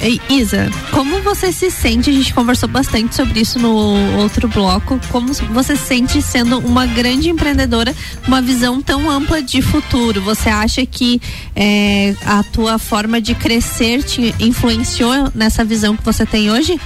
[0.00, 2.08] Ei, Isa, como você se sente?
[2.08, 4.98] A gente conversou bastante sobre isso no outro bloco.
[5.10, 7.94] Como você se sente sendo uma grande empreendedora,
[8.26, 10.22] uma visão tão ampla de futuro?
[10.22, 11.20] Você acha que
[11.54, 16.80] é, a tua forma de crescer te influenciou nessa visão que você tem hoje?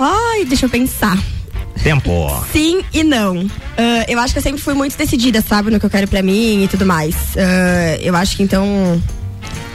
[0.00, 1.18] Ai, deixa eu pensar.
[1.82, 2.10] Tempo.
[2.52, 3.46] Sim e não.
[3.76, 6.22] Ah, eu acho que eu sempre fui muito decidida, sabe, no que eu quero pra
[6.22, 7.14] mim e tudo mais.
[7.36, 9.00] Ah, eu acho que então.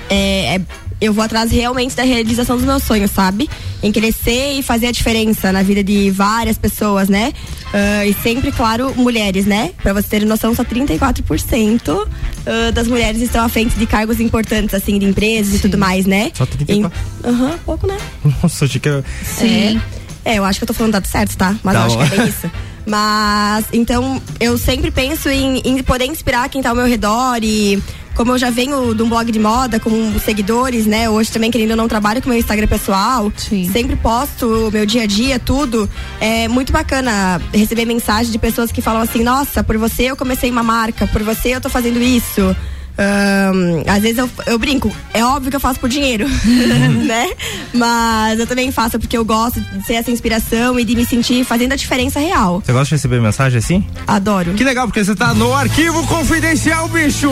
[0.09, 0.61] é- é-
[1.01, 3.49] eu vou atrás realmente da realização dos meus sonhos, sabe?
[3.81, 7.31] Em crescer e fazer a diferença na vida de várias pessoas, né?
[7.73, 9.71] Ah, e sempre, claro, mulheres, né?
[9.81, 12.05] Pra você ter noção, só 34%
[12.45, 16.05] ah, das mulheres estão à frente de cargos importantes, assim, de empresas e tudo mais,
[16.05, 16.31] né?
[16.33, 16.99] Só 34?
[17.23, 17.97] Em- Aham, pouco, né?
[18.43, 19.03] Nossa, achei que era...
[19.23, 19.77] Sim.
[19.77, 21.55] É, eu acho que eu tô falando dado certo, tá?
[21.63, 22.51] Mas Tá eu acho que é bem isso.
[22.85, 27.81] Mas, então, eu sempre penso em, em poder inspirar quem tá ao meu redor e
[28.15, 31.09] como eu já venho de um blog de moda com seguidores, né?
[31.09, 33.31] Hoje também, querendo ou não, trabalho com meu Instagram pessoal.
[33.71, 35.89] Sempre posto o meu dia a dia, tudo.
[36.19, 40.49] É muito bacana receber mensagem de pessoas que falam assim, nossa, por você eu comecei
[40.49, 42.55] uma marca, por você eu tô fazendo isso.
[42.99, 46.27] Ahn, às vezes eu, eu brinco, é óbvio que eu faço por dinheiro,
[47.07, 47.29] né?
[47.73, 51.45] Mas eu também faço porque eu gosto de ser essa inspiração e de me sentir
[51.45, 52.61] fazendo a diferença real.
[52.63, 53.85] Você gosta de receber mensagem assim?
[54.05, 54.53] Adoro.
[54.53, 57.29] Que legal, porque você tá no arquivo confidencial, bicho!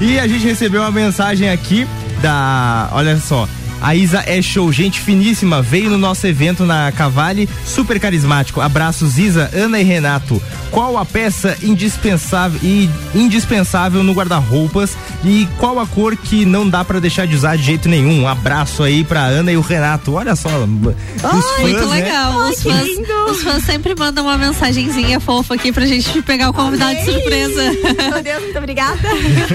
[0.00, 1.86] E a gente recebeu uma mensagem aqui
[2.20, 2.90] da.
[2.92, 3.48] Olha só.
[3.82, 8.60] A Isa é show, gente finíssima, veio no nosso evento na Cavale, super carismático.
[8.60, 10.40] Abraços Isa, Ana e Renato.
[10.70, 16.84] Qual a peça indispensável e indispensável no guarda-roupas e qual a cor que não dá
[16.84, 18.22] pra deixar de usar de jeito nenhum?
[18.22, 20.14] Um abraço aí pra Ana e o Renato.
[20.14, 21.86] Olha só, os Ai, fãs, que né?
[21.86, 22.40] legal.
[22.40, 23.24] Ai, os, que fãs, lindo.
[23.30, 27.62] os fãs sempre mandam uma mensagenzinha fofa aqui pra gente pegar o convidado de surpresa.
[27.62, 29.00] Meu Deus, muito obrigada.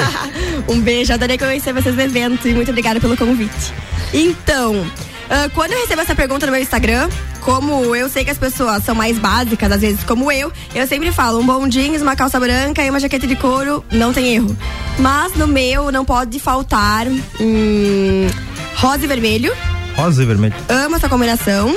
[0.68, 3.74] um beijo, adorei conhecer vocês no evento e muito obrigada pelo convite.
[4.20, 4.84] Então,
[5.30, 7.08] ah, quando eu recebo essa pergunta no meu Instagram,
[7.42, 11.12] como eu sei que as pessoas são mais básicas, às vezes, como eu, eu sempre
[11.12, 14.58] falo: um bom jeans, uma calça branca e uma jaqueta de couro, não tem erro.
[14.98, 17.06] Mas no meu não pode faltar
[17.40, 18.28] hum,
[18.76, 19.54] rosa e vermelho.
[19.96, 20.56] Rosa e vermelho.
[20.68, 21.76] Amo essa combinação.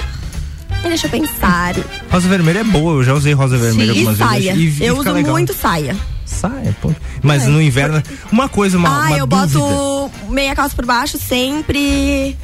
[0.83, 1.75] E deixa eu pensar.
[2.11, 4.55] Rosa e vermelho é boa, eu já usei rosa e vermelho e algumas saia.
[4.55, 4.81] vezes.
[4.81, 5.33] e- e eu fica uso legal.
[5.33, 5.95] muito saia.
[6.31, 6.91] Saia, pô.
[7.23, 8.03] Mas no inverno,
[8.33, 9.59] uma coisa, uma, ah, uma eu dúvida.
[9.59, 11.79] boto meia calça por baixo sempre.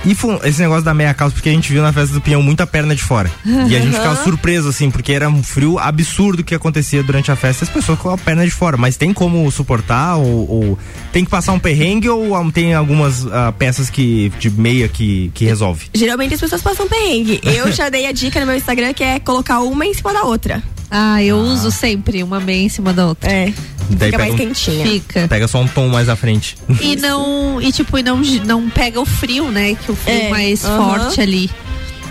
[0.04, 2.66] E esse negócio da meia calça, porque a gente viu na festa do Pinhão muita
[2.66, 3.30] perna de fora.
[3.44, 7.36] E a gente ficava surpreso, assim, porque era um frio absurdo que acontecia durante a
[7.36, 8.76] festa e as pessoas com a perna de fora.
[8.76, 10.16] Mas tem como suportar?
[10.16, 10.78] Ou, ou
[11.12, 15.30] tem que passar um perrengue ou ah, tem algumas ah, peças que, de meia que,
[15.34, 15.86] que resolve?
[15.94, 17.40] Geralmente as pessoas passam perrengue.
[17.42, 20.22] Eu já dei a dica no meu Instagram que é colocar uma em cima da
[20.22, 20.62] outra.
[20.90, 23.30] Ah, eu uso sempre uma meia em cima da outra.
[23.30, 23.52] É.
[23.90, 24.86] Daí Fica pega mais um- quentinha.
[24.86, 25.28] Fica.
[25.28, 26.56] Pega só um tom mais à frente.
[26.80, 29.74] E não, e tipo, e não, não pega o frio, né?
[29.74, 30.76] Que o frio É, mais aham.
[30.98, 31.50] forte ali.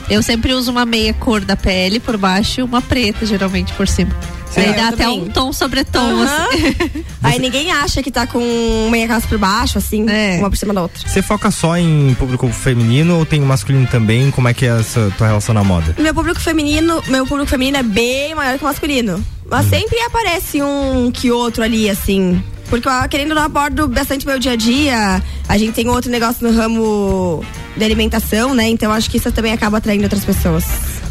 [0.10, 3.88] Eu sempre uso uma meia cor da pele por baixo e uma preta, geralmente, por
[3.88, 4.16] cima.
[4.56, 5.22] Aí É, dá até também.
[5.22, 6.24] um tom sobre tom.
[6.24, 7.04] Assim.
[7.24, 10.38] Aí ninguém acha que tá com meia calça por baixo, assim, É.
[10.40, 11.08] uma por cima da outra.
[11.08, 14.32] Você foca só em público feminino ou tem masculino também?
[14.32, 15.96] Como é que é essa tua relação na moda?
[16.00, 19.24] Meu público feminino, meu público feminino é bem maior que o masculino.
[19.50, 22.42] Mas sempre aparece um que outro ali, assim.
[22.70, 25.24] Porque eu, querendo ou não abordo bastante meu dia a dia.
[25.48, 27.46] A gente tem outro negócio no ramo
[27.78, 28.68] de alimentação, né?
[28.68, 30.64] Então acho que isso também acaba atraindo outras pessoas.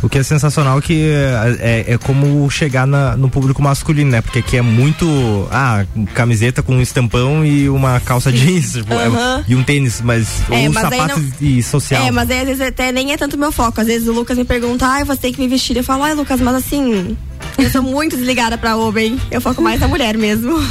[0.05, 4.20] O que é sensacional que é, é- é como chegar na- no público masculino, né?
[4.20, 5.48] Porque aqui é muito.
[5.50, 9.44] Ah, camiseta com um estampão e uma calça jeans tipo, é- Aham.
[9.48, 10.42] e um tênis, mas.
[10.50, 12.05] É, ou mas aí sapato não- e social.
[12.07, 13.80] É, mas aí às vezes até nem é tanto meu foco.
[13.80, 15.76] Às vezes o Lucas me pergunta, ai, você tem que me vestir.
[15.76, 17.16] Eu falo, ai, Lucas, mas assim,
[17.59, 19.18] eu sou muito desligada pra homem.
[19.30, 20.55] Eu foco mais na mulher mesmo.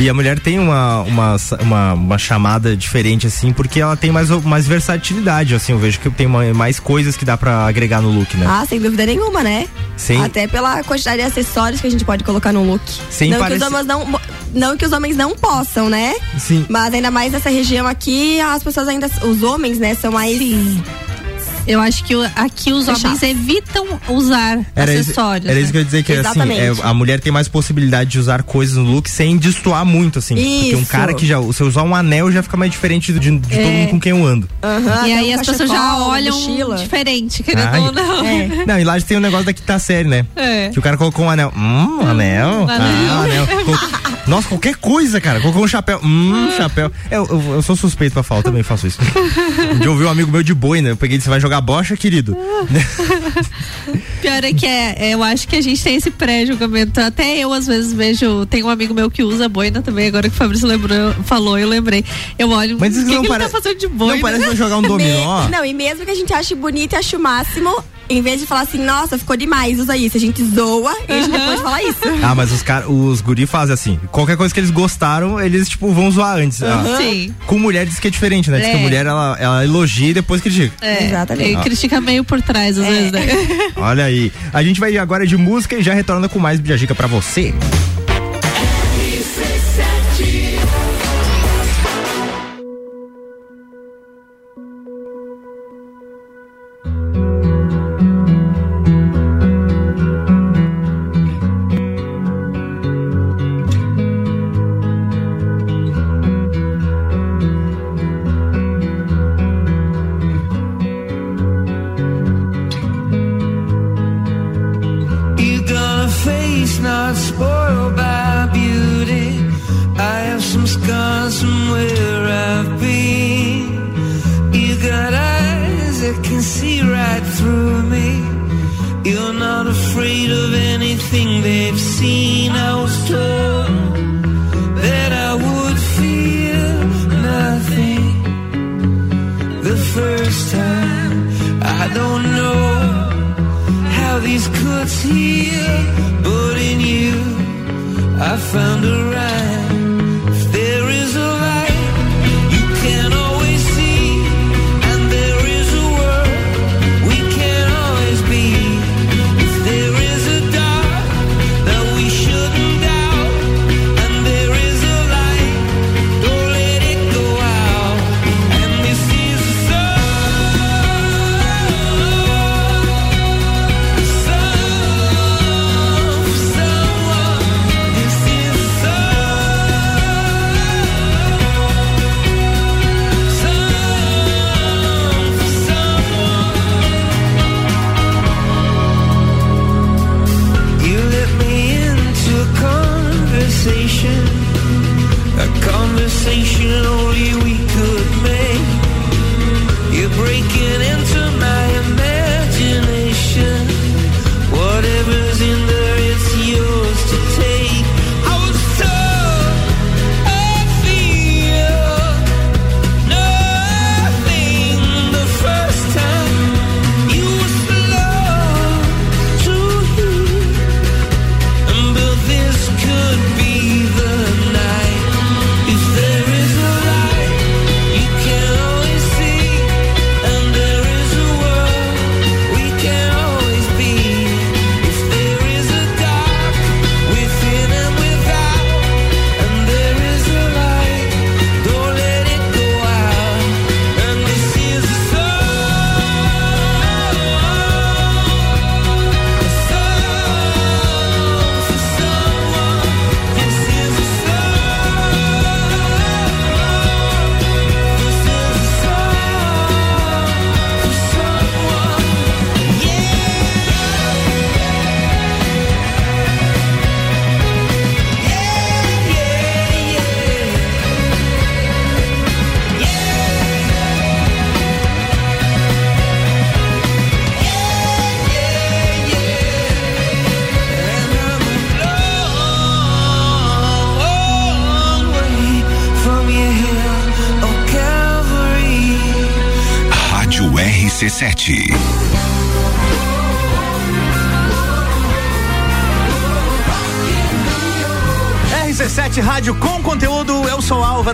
[0.00, 4.28] E a mulher tem uma, uma, uma, uma chamada diferente, assim, porque ela tem mais,
[4.44, 5.70] mais versatilidade, assim.
[5.70, 8.44] Eu vejo que tem mais coisas que dá pra agregar no look, né?
[8.48, 9.68] Ah, sem dúvida nenhuma, né?
[9.96, 10.20] Sim.
[10.24, 12.82] Até pela quantidade de acessórios que a gente pode colocar no look.
[13.08, 14.20] Sem não, parecer- que os homens não,
[14.52, 16.16] não que os homens não possam, né?
[16.36, 16.66] Sim.
[16.68, 19.08] Mas ainda mais nessa região aqui, as pessoas ainda.
[19.22, 20.36] Os homens, né, são mais.
[21.66, 23.06] Eu acho que aqui os Fechado.
[23.06, 25.50] homens evitam usar Era isso, acessórios.
[25.50, 28.18] era isso que eu ia dizer, que assim, é, a mulher tem mais possibilidade de
[28.18, 30.34] usar coisas no look sem destoar muito, assim.
[30.34, 30.90] Porque um Isso.
[30.90, 33.52] cara que já, se eu usar um anel, já fica mais diferente de, de todo
[33.60, 33.64] É.
[33.64, 34.48] mundo com quem eu ando.
[35.06, 36.76] E aí um as pessoas já olham mochila.
[36.76, 37.80] diferente, querendo Ai.
[37.80, 38.24] ou não.
[38.26, 38.64] É.
[38.66, 40.26] Não, e lá tem o negócio da quinta série, né?
[40.36, 40.68] É.
[40.70, 41.52] Que o cara colocou um anel.
[41.56, 42.68] Hum, anel.
[42.68, 42.68] anel.
[42.68, 43.46] Ah, anel.
[44.26, 45.40] Nossa, qualquer coisa, cara.
[45.40, 46.00] Colocou um chapéu.
[46.02, 46.90] Hum, chapéu.
[47.10, 48.98] Eu, eu, eu sou suspeito pra falar, eu também faço isso.
[49.80, 50.90] De ouvir um amigo meu de boi, né?
[50.92, 52.36] Eu peguei e disse, vai jogar bocha, querido?
[54.20, 57.00] Pior é que é, é, eu acho que a gente tem esse pré-julgamento.
[57.00, 58.46] Até eu, às vezes, vejo.
[58.46, 61.68] Tem um amigo meu que usa boina também, agora que o Fabrício lembrou, falou, eu
[61.68, 62.04] lembrei.
[62.38, 62.76] Eu olho.
[62.80, 64.14] Mas o isso que, não que pare- ele tá fazendo de boina?
[64.14, 65.44] Não parece jogar um dominó?
[65.44, 67.70] Me- Não, e mesmo que a gente ache bonito e ache o máximo,
[68.08, 70.16] em vez de falar assim, nossa, ficou demais, usa isso.
[70.16, 71.98] A gente zoa e a gente não pode falar isso.
[72.24, 74.00] Ah, mas os caras, os guri fazem assim.
[74.10, 76.62] Qualquer coisa que eles gostaram, eles, tipo, vão zoar antes.
[76.62, 77.34] Ah, Sim.
[77.46, 78.58] Com mulher diz que é diferente, né?
[78.58, 78.82] Diz que a É.
[78.82, 80.72] mulher, ela, ela elogia e depois critica.
[80.80, 81.48] É, Exatamente.
[81.50, 81.60] Ele Ah.
[81.62, 83.26] critica meio por trás, às vezes, né?
[83.76, 84.32] Olha aí.
[84.52, 87.52] A gente vai agora de música e já retorna com mais Bijagica pra você.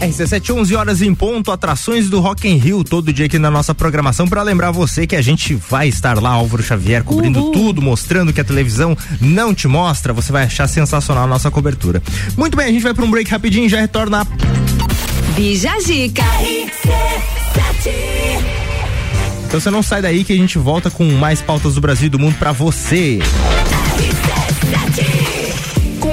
[0.00, 3.74] RC7, 11 horas em ponto, atrações do Rock in Rio, todo dia aqui na nossa
[3.74, 7.52] programação, para lembrar você que a gente vai estar lá, Álvaro Xavier, cobrindo Uhul.
[7.52, 12.02] tudo, mostrando que a televisão não te mostra, você vai achar sensacional a nossa cobertura.
[12.34, 14.26] Muito bem, a gente vai para um break rapidinho e já retorna.
[15.36, 16.24] Bija Zica.
[19.46, 22.10] Então você não sai daí que a gente volta com mais pautas do Brasil e
[22.10, 23.18] do mundo para você.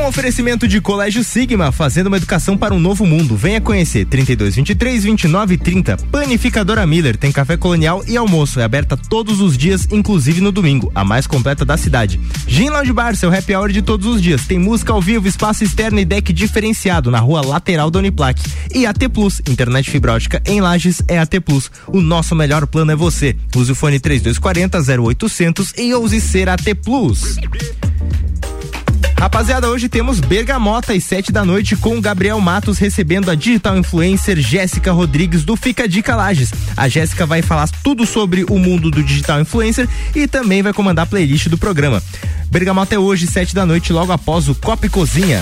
[0.07, 3.35] Oferecimento de Colégio Sigma, fazendo uma educação para um novo mundo.
[3.35, 5.97] Venha conhecer 32 23 29 30.
[6.09, 8.61] Panificadora Miller tem café colonial e almoço.
[8.61, 12.21] É aberta todos os dias, inclusive no domingo, a mais completa da cidade.
[12.47, 14.47] Gin Lounge Bar, seu happy hour de todos os dias.
[14.47, 18.41] Tem música ao vivo, espaço externo e deck diferenciado na rua lateral da Uniplac.
[18.73, 21.69] E AT Plus, internet fibra ótica em Lages é AT Plus.
[21.85, 23.35] O nosso melhor plano é você.
[23.53, 27.35] Use o fone 3240 0800 e ouse ser AT Plus.
[29.19, 34.37] Rapaziada, hoje temos Bergamota às sete da noite com Gabriel Matos recebendo a digital influencer
[34.39, 36.51] Jéssica Rodrigues do Fica Dica Lages.
[36.77, 41.03] A Jéssica vai falar tudo sobre o mundo do digital influencer e também vai comandar
[41.03, 42.01] a playlist do programa.
[42.51, 45.41] Bergamota é hoje, sete da noite, logo após o Copa e Cozinha.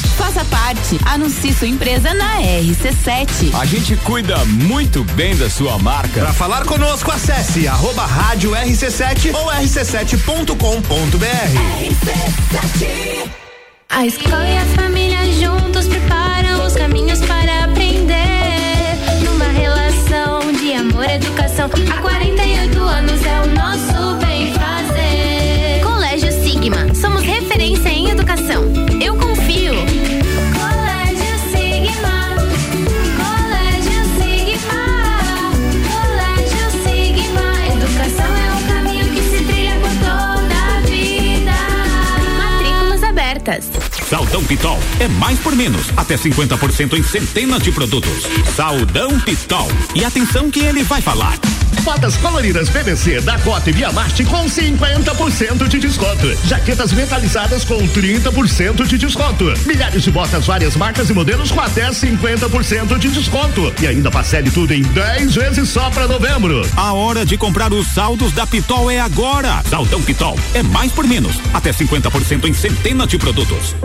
[0.21, 0.99] Faça parte.
[1.03, 3.55] Anuncie sua empresa na RC7.
[3.59, 6.21] A gente cuida muito bem da sua marca.
[6.21, 10.55] Para falar conosco, acesse arroba rádio RC7 ou rc7.com.br.
[13.89, 18.15] A escola e a família juntos preparam os caminhos para aprender.
[19.25, 23.90] Numa relação de amor e educação, há 48 anos é o nosso
[44.31, 48.23] Saldão Pitol é mais por menos, até 50% em centenas de produtos.
[48.55, 49.67] Saldão Pitol.
[49.93, 51.37] E atenção que ele vai falar.
[51.83, 56.33] Botas coloridas PVC da Cota e Via Marte com 50% de desconto.
[56.45, 59.51] Jaquetas metalizadas com 30% de desconto.
[59.65, 63.73] Milhares de botas, várias marcas e modelos com até 50% de desconto.
[63.81, 66.61] E ainda parcele tudo em 10 vezes só para novembro.
[66.77, 69.61] A hora de comprar os saldos da Pitol é agora.
[69.69, 73.75] Saldão Pitol é mais por menos, até 50% em centenas de produtos.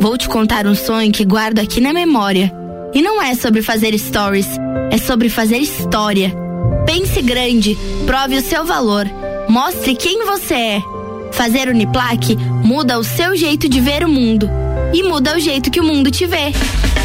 [0.00, 2.50] Vou te contar um sonho que guardo aqui na memória.
[2.94, 4.48] E não é sobre fazer stories,
[4.90, 6.32] é sobre fazer história.
[6.86, 7.76] Pense grande,
[8.06, 9.04] prove o seu valor,
[9.46, 10.82] mostre quem você é.
[11.32, 14.48] Fazer Uniplaque muda o seu jeito de ver o mundo
[14.92, 16.52] e muda o jeito que o mundo te vê.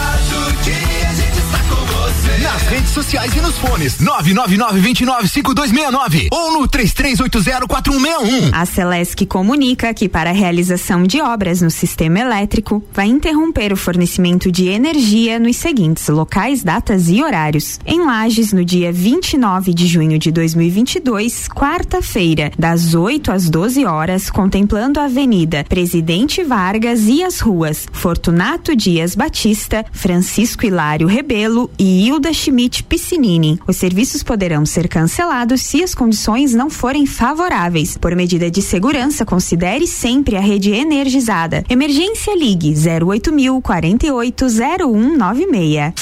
[2.61, 8.51] Nas redes sociais e nos fones 999-295269 ou no 33804161.
[8.51, 13.77] A Celesc comunica que para a realização de obras no sistema elétrico vai interromper o
[13.77, 17.79] fornecimento de energia nos seguintes locais, datas e horários.
[17.85, 24.29] Em Lages, no dia 29 de junho de 2022, quarta-feira, das 8 às 12 horas,
[24.29, 32.05] contemplando a Avenida Presidente Vargas e as ruas Fortunato Dias Batista, Francisco Hilário Rebelo e
[32.05, 33.57] Hilda Schmidt Piscinini.
[33.65, 37.97] Os serviços poderão ser cancelados se as condições não forem favoráveis.
[37.97, 41.63] Por medida de segurança, considere sempre a rede energizada.
[41.69, 45.93] Emergência Ligue 08000 480196.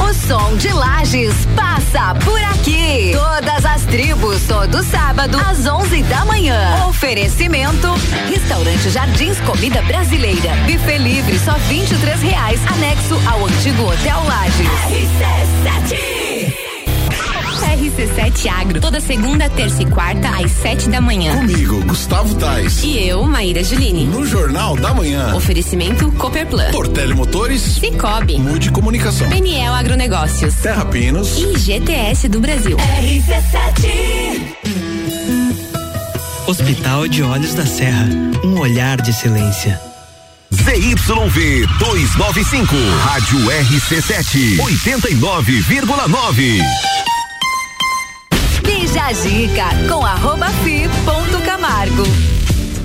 [0.00, 3.12] O som de Lages passa por aqui.
[3.12, 6.86] Todas as tribos, todo sábado, às 11 da manhã.
[6.88, 7.88] Oferecimento:
[8.28, 10.56] Restaurante Jardins Comida Brasileira.
[10.66, 12.60] Buffet livre, só 23 reais.
[12.72, 14.66] Anexo ao antigo Hotel Lages.
[17.74, 21.36] RC7 Agro, toda segunda, terça e quarta, às sete da manhã.
[21.36, 22.82] Comigo, Gustavo Tais.
[22.82, 24.04] E eu, Maíra Juline.
[24.06, 25.34] No Jornal da Manhã.
[25.34, 26.70] Oferecimento Cooperplan.
[26.70, 27.60] Portele Motores.
[27.60, 28.38] Cicobi.
[28.38, 29.28] Mude Comunicação.
[29.28, 30.54] Peniel Agronegócios.
[30.56, 31.38] Terra Pinos.
[31.38, 32.76] E GTS do Brasil.
[32.76, 34.54] RC7
[36.46, 38.06] Hospital de Olhos da Serra,
[38.44, 39.80] um olhar de excelência.
[40.54, 46.62] ZYV 295, Rádio RC7, 89,9.
[48.62, 52.04] Bija Zica com arroba fi ponto Camargo.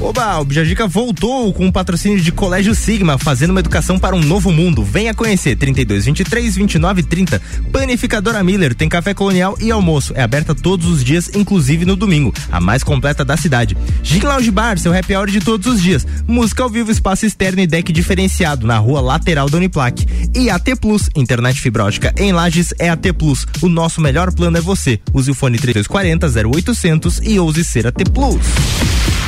[0.02, 4.22] Oba, o Bijajica voltou com o patrocínio de Colégio Sigma, fazendo uma educação para um
[4.22, 4.82] novo mundo.
[4.82, 7.42] Venha conhecer 32 23 29 30.
[7.70, 10.14] Panificadora Miller tem café colonial e almoço.
[10.16, 13.76] É aberta todos os dias, inclusive no domingo, a mais completa da cidade.
[14.02, 16.08] Gin Lounge Bar, seu happy hour de todos os dias.
[16.26, 20.06] Música ao vivo, espaço externo e deck diferenciado na rua lateral da Uniplac.
[20.34, 23.46] E AT Plus, internet fibra ótica em Lages é AT Plus.
[23.62, 24.98] O nosso melhor plano é você.
[25.14, 29.19] Use o fone 3240 0800 e ouse ser AT Plus.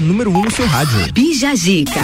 [0.00, 1.12] Número 1 um no seu rádio.
[1.12, 2.00] Bija Zica.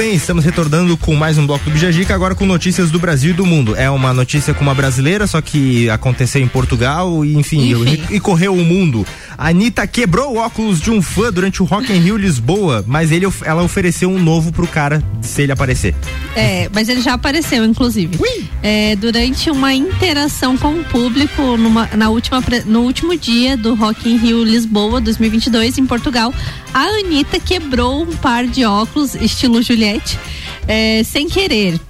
[0.00, 3.34] Bem, estamos retornando com mais um bloco do Bijajica, agora com notícias do Brasil e
[3.34, 3.76] do mundo.
[3.76, 8.02] É uma notícia com uma brasileira, só que aconteceu em Portugal e enfim, Enfim.
[8.08, 9.06] E, e correu o mundo.
[9.36, 13.12] A Anitta quebrou o óculos de um fã durante o Rock in Rio Lisboa, mas
[13.12, 15.94] ele, ela ofereceu um novo pro cara se ele aparecer.
[16.34, 18.18] É, mas ele já apareceu, inclusive.
[18.62, 24.08] É, durante uma interação com o público numa- na última, no último dia do Rock
[24.08, 26.32] in Rio Lisboa 2022, em Portugal,
[26.72, 29.89] a Anitta quebrou um par de óculos, estilo Juliette,
[30.68, 31.80] é, sem querer.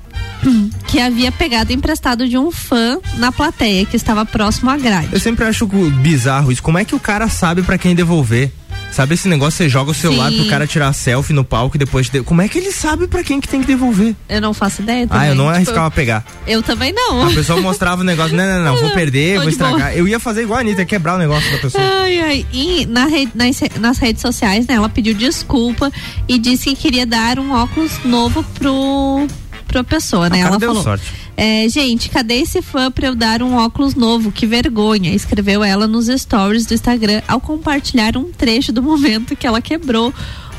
[0.88, 5.10] Que havia pegado emprestado de um fã na plateia que estava próximo à grade.
[5.12, 6.62] Eu sempre acho bizarro isso.
[6.62, 8.50] Como é que o cara sabe pra quem devolver?
[8.90, 10.38] Sabe esse negócio, você joga o celular Sim.
[10.38, 12.08] pro cara tirar selfie no palco e depois.
[12.10, 12.22] De...
[12.22, 14.14] Como é que ele sabe pra quem que tem que devolver?
[14.28, 15.06] Eu não faço ideia.
[15.10, 16.24] ah, eu também, não tipo, arriscava pegar.
[16.46, 17.22] Eu também não.
[17.28, 19.96] A pessoa mostrava o negócio, não, não, não, vou perder, vou estragar.
[19.96, 21.82] Eu ia fazer igual a Anitta, quebrar o negócio da pessoa.
[22.02, 22.46] Ai, ai.
[22.52, 25.90] E na rede- nas, nas redes sociais, né, ela pediu desculpa
[26.28, 29.26] e disse que queria dar um óculos novo pro
[29.68, 30.40] pra pessoa, né?
[30.40, 30.82] Ela deu falou.
[30.82, 31.04] sorte.
[31.42, 34.30] É, gente, cadê esse fã pra eu dar um óculos novo?
[34.30, 39.46] Que vergonha, escreveu ela nos stories do Instagram ao compartilhar um trecho do momento que
[39.46, 40.12] ela quebrou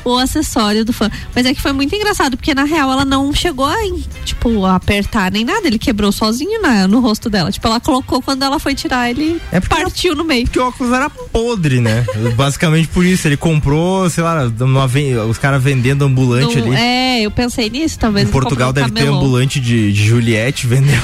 [0.04, 1.10] o acessório do fã.
[1.34, 3.76] Mas é que foi muito engraçado, porque na real ela não chegou a,
[4.24, 7.50] tipo, a apertar nem nada, ele quebrou sozinho na, no rosto dela.
[7.50, 10.44] Tipo, ela colocou quando ela foi tirar, ele É partiu no meio.
[10.44, 12.04] Porque o óculos era podre, né?
[12.36, 13.26] Basicamente por isso.
[13.26, 14.88] Ele comprou, sei lá, numa
[15.28, 16.76] os caras vendendo ambulante Não- ali.
[16.76, 18.28] É, eu pensei nisso, talvez.
[18.28, 19.16] Em Portugal deve um ter camelô.
[19.18, 21.02] ambulante de, de Juliette vendendo.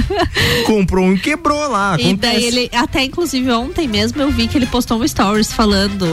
[0.66, 1.96] comprou um e quebrou lá.
[1.98, 2.16] E Acontece.
[2.16, 6.06] daí ele, até inclusive ontem mesmo eu vi que ele postou um stories falando,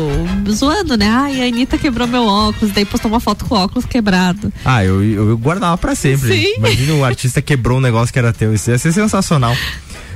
[0.51, 1.07] zoando, né?
[1.09, 4.51] Ai, a Anitta quebrou meu óculos, daí postou uma foto com o óculos quebrado.
[4.65, 6.29] Ah, eu, eu guardava pra sempre.
[6.33, 6.53] Sim.
[6.57, 8.53] Imagina um artista quebrou um negócio que era teu.
[8.53, 9.55] Isso ia ser sensacional.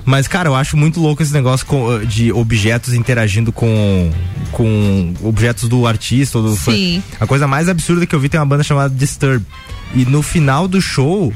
[0.06, 4.10] Mas, cara, eu acho muito louco esse negócio com- de objetos interagindo com,
[4.54, 6.72] com objetos do artista do fã.
[6.72, 7.04] Sim.
[7.20, 9.46] A coisa mais absurda que eu vi tem uma banda chamada Disturb.
[9.94, 11.34] E no final do show,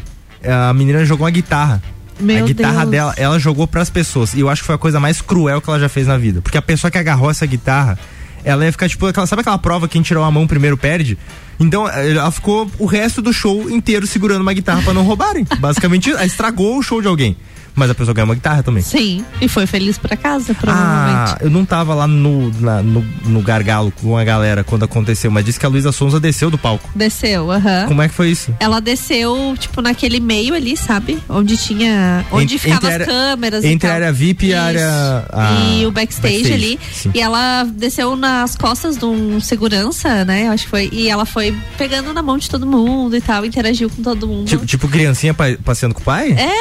[0.69, 1.82] a menina jogou uma guitarra.
[2.19, 2.91] Meu a guitarra Deus.
[2.91, 4.34] dela, ela jogou pras pessoas.
[4.34, 6.41] E eu acho que foi a coisa mais cruel que ela já fez na vida.
[6.41, 7.97] Porque a pessoa que agarrou essa guitarra,
[8.43, 11.17] ela ia ficar tipo, aquela, sabe aquela prova que quem tirou a mão primeiro perde?
[11.59, 15.45] Então, ela ficou o resto do show inteiro segurando uma guitarra pra não roubarem.
[15.59, 17.37] Basicamente, estragou o show de alguém.
[17.76, 18.84] Mas a pessoa ganhou uma guitarra também.
[18.84, 21.43] Sim, e foi feliz pra casa, Ah, provavelmente.
[21.43, 25.45] eu não tava lá no, na- no, no gargalo com a galera quando aconteceu, mas
[25.45, 26.89] disse que a Luísa Sonza desceu do palco.
[26.95, 27.86] Desceu, aham.
[27.88, 28.53] Como é que foi isso?
[28.59, 31.17] Ela desceu, tipo, naquele meio ali, sabe?
[31.30, 32.26] Onde tinha.
[32.32, 33.63] Onde Entre- ficavam as câmeras.
[33.63, 36.80] entre a área VIP e a área- a- e o backstage, backstage, ali.
[36.93, 37.11] sim.
[37.13, 40.47] E ela desceu nas costas de um segurança, né?
[40.47, 40.89] Eu acho que foi.
[40.91, 44.47] E ela foi pegando na mão de todo mundo e tal, interagiu com todo mundo.
[44.47, 46.32] Tipo, tipo criancinha pa- passeando com o pai?
[46.32, 46.51] É,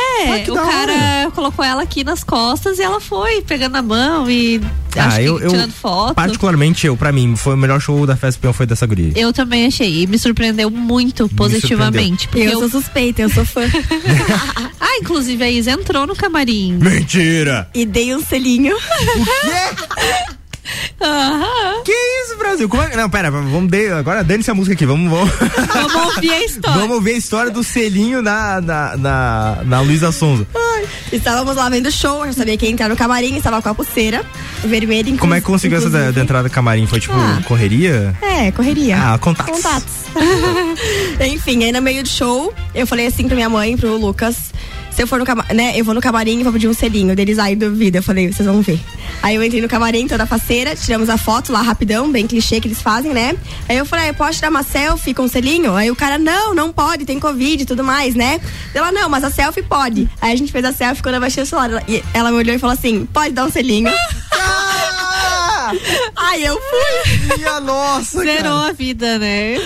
[0.47, 0.63] Ah, o da
[1.01, 4.61] cara colocou ela aqui nas costas e ela foi pegando a mão e
[4.97, 6.15] acho ah, eu, que eu tirando foto.
[6.15, 9.13] particularmente eu, pra mim, foi o melhor show da Festa Peão foi dessa guria.
[9.17, 10.03] Eu também achei.
[10.03, 12.29] E me surpreendeu muito positivamente.
[12.29, 13.63] Porque Eu sou suspeita, eu sou fã.
[14.81, 16.75] ah, inclusive a Isa entrou no camarim.
[16.75, 17.69] Mentira!
[17.75, 18.77] e dei um selinho.
[21.01, 21.83] Aham.
[21.85, 22.69] Que isso, Brasil?
[22.69, 22.95] Como é...
[22.97, 23.89] Não, pera, vamos de...
[23.91, 25.31] agora dane-se a música aqui, vamos, vamos...
[25.73, 26.81] Vamos ouvir a história.
[26.81, 30.47] vamos ver a história do selinho na, na, na, na Luísa Sonza.
[31.13, 33.75] Estávamos lá vendo o show, eu sabia que ia entrar no camarim, estava com a
[33.75, 34.25] pulseira
[34.65, 35.17] vermelha.
[35.19, 36.87] Como é que conseguiu essa da, da entrada do camarim?
[36.87, 37.41] Foi tipo Ah.
[37.47, 38.15] correria?
[38.23, 38.97] É, correria.
[39.15, 39.55] Ah, contatos.
[39.57, 39.93] Contatos.
[41.21, 44.53] Enfim, aí no meio do show, eu falei assim pra minha mãe, pro Lucas,
[44.91, 45.73] se eu for no camarim, né?
[45.77, 47.15] Eu vou no camarim e vou pedir um selinho.
[47.15, 47.99] Deles aí duvida.
[47.99, 48.81] Eu falei, vocês vão ver.
[49.23, 52.69] Aí eu entrei no camarim toda faceira, tiramos a foto lá rapidão, bem clichê que
[52.69, 53.35] eles fazem, né?
[53.69, 55.75] Aí eu falei, ah, eu posso tirar uma selfie com um selinho?
[55.75, 58.41] Aí o cara, não, não pode, tem Covid e tudo mais, né?
[58.75, 60.09] Ela, não, mas a selfie pode.
[60.21, 61.71] Aí a gente fez a selfie quando eu baixei o celular.
[61.71, 63.91] Ela, e ela me olhou e falou assim: pode dar um selinho.
[64.33, 65.73] Ah!
[66.17, 67.37] Aí eu fui.
[67.37, 68.69] Minha nossa, Zerou cara.
[68.69, 69.57] a vida, né?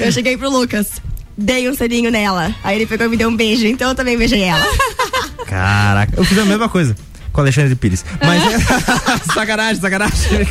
[0.00, 1.00] Eu cheguei pro Lucas
[1.40, 2.54] dei um selinho nela.
[2.62, 4.64] Aí ele pegou e me deu um beijo, então eu também beijei ela.
[5.46, 6.94] Caraca, eu fiz a mesma coisa
[7.32, 8.04] com Alexandre Pires.
[8.20, 8.42] Mas.
[8.42, 8.58] É
[9.34, 10.46] sacanagem, sacanagem.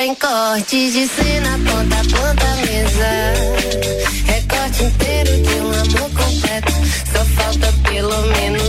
[0.00, 3.34] Reparem cortes de cena, ponta a ponta mesa.
[4.24, 6.72] Recorte inteiro de um amor completo.
[7.12, 8.59] Só falta pelo menos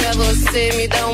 [0.00, 1.09] pra você me dar um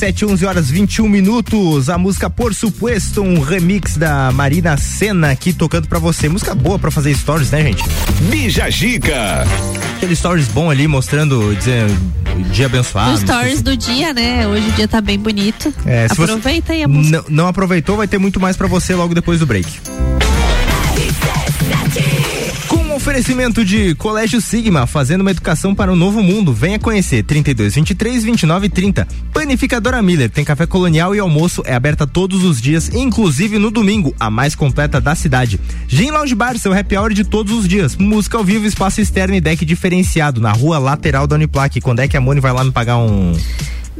[0.00, 1.90] RC7, 11 horas 21 minutos.
[1.90, 6.28] A música Por Supuesto, um remix da Marina Senna aqui tocando pra você.
[6.28, 7.84] Música boa pra fazer stories, né, gente?
[8.30, 9.44] Bija Gica.
[9.96, 11.94] Aquele stories bom ali mostrando, dizendo,
[12.50, 13.12] dia abençoado.
[13.12, 14.46] Os stories do dia, né?
[14.48, 15.72] Hoje o dia tá bem bonito.
[15.84, 17.18] É, Aproveita aí a música.
[17.18, 19.68] Não, não aproveitou, vai ter muito mais pra você logo depois do break.
[23.10, 26.52] Oferecimento de Colégio Sigma, fazendo uma educação para o novo mundo.
[26.52, 29.08] Venha conhecer 32 23 29 30.
[29.32, 34.14] Panificadora Miller tem café colonial e almoço é aberta todos os dias, inclusive no domingo,
[34.20, 35.58] a mais completa da cidade.
[35.88, 37.96] Gin Lounge Bar, seu happy hour de todos os dias.
[37.96, 41.80] Música ao vivo, espaço externo e deck diferenciado na rua lateral da Uniplaque.
[41.80, 43.32] Quando é que a Moni vai lá me pagar um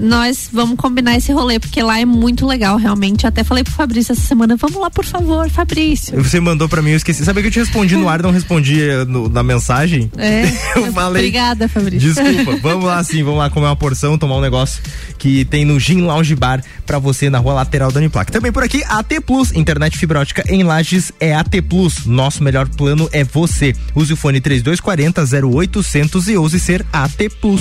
[0.01, 3.25] nós vamos combinar esse rolê, porque lá é muito legal, realmente.
[3.25, 6.21] Eu até falei pro Fabrício essa semana, vamos lá, por favor, Fabrício.
[6.23, 7.25] Você mandou pra mim, eu esqueci.
[7.25, 10.11] Sabe que eu te respondi no ar, não respondi eh, no- na mensagem?
[10.17, 10.45] É.
[10.81, 11.23] Eu falei.
[11.23, 12.13] Obrigada, Fabrício.
[12.15, 14.83] Desculpa, vamos lá sim, vamos lá comer uma porção, tomar um negócio
[15.19, 18.31] que tem no Gin Lounge Bar pra você na rua lateral da Uniplac.
[18.33, 22.07] Também por aqui, AT Plus, internet fibra ótica em Lages é AT Plus.
[22.07, 23.75] Nosso melhor plano é você.
[23.95, 27.61] Use o fone 3240 0800 e ouse ser AT Plus.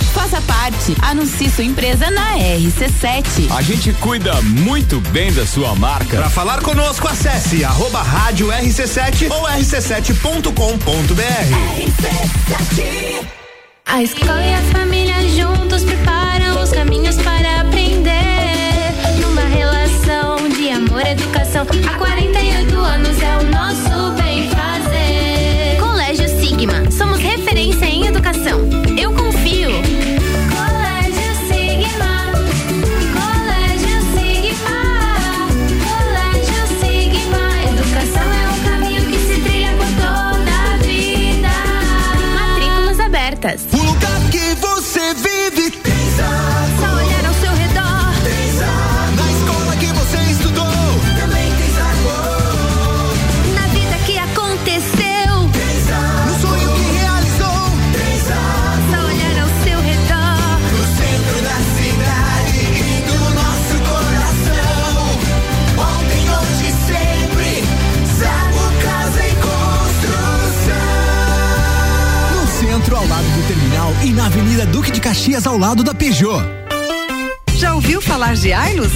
[0.13, 0.95] Faça parte.
[1.01, 3.51] Anuncie sua empresa na RC7.
[3.55, 6.17] A gente cuida muito bem da sua marca.
[6.17, 10.51] Para falar conosco, acesse arroba rádio RC7 ou rc7.com.br.
[13.85, 18.11] A escola e a família juntos preparam os caminhos para aprender.
[19.21, 21.65] Numa relação de amor e educação.
[21.87, 23.90] Há 48 anos é o nosso
[75.11, 76.41] Caxias, ao lado da Peugeot.
[77.57, 78.93] Já ouviu falar de Ailos?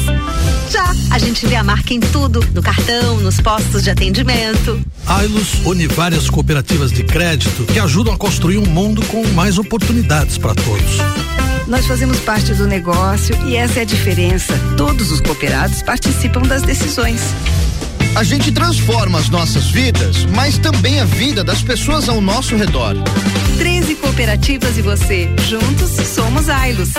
[0.70, 0.96] Já!
[1.12, 4.80] A gente vê a marca em tudo, no cartão, nos postos de atendimento.
[5.06, 10.38] Ailos une várias cooperativas de crédito que ajudam a construir um mundo com mais oportunidades
[10.38, 11.00] para todos.
[11.68, 14.58] Nós fazemos parte do negócio e essa é a diferença.
[14.78, 17.20] Todos os cooperados participam das decisões.
[18.16, 22.96] A gente transforma as nossas vidas, mas também a vida das pessoas ao nosso redor.
[23.58, 25.30] 13 cooperativas e você.
[25.48, 26.90] Juntos somos Ailos.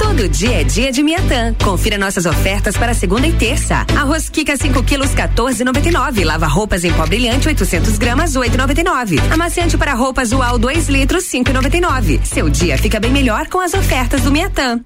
[0.00, 1.54] Todo dia é dia de Miatã.
[1.62, 3.84] Confira nossas ofertas para segunda e terça.
[3.94, 6.24] Arroz Kika 5 quilos 14,99.
[6.24, 9.20] Lava roupas em pó brilhante 800 gramas 8,99.
[9.30, 12.24] Amaciante para roupas Ual 2 litros 5,99.
[12.24, 14.80] Seu dia fica bem melhor com as ofertas do Miatã.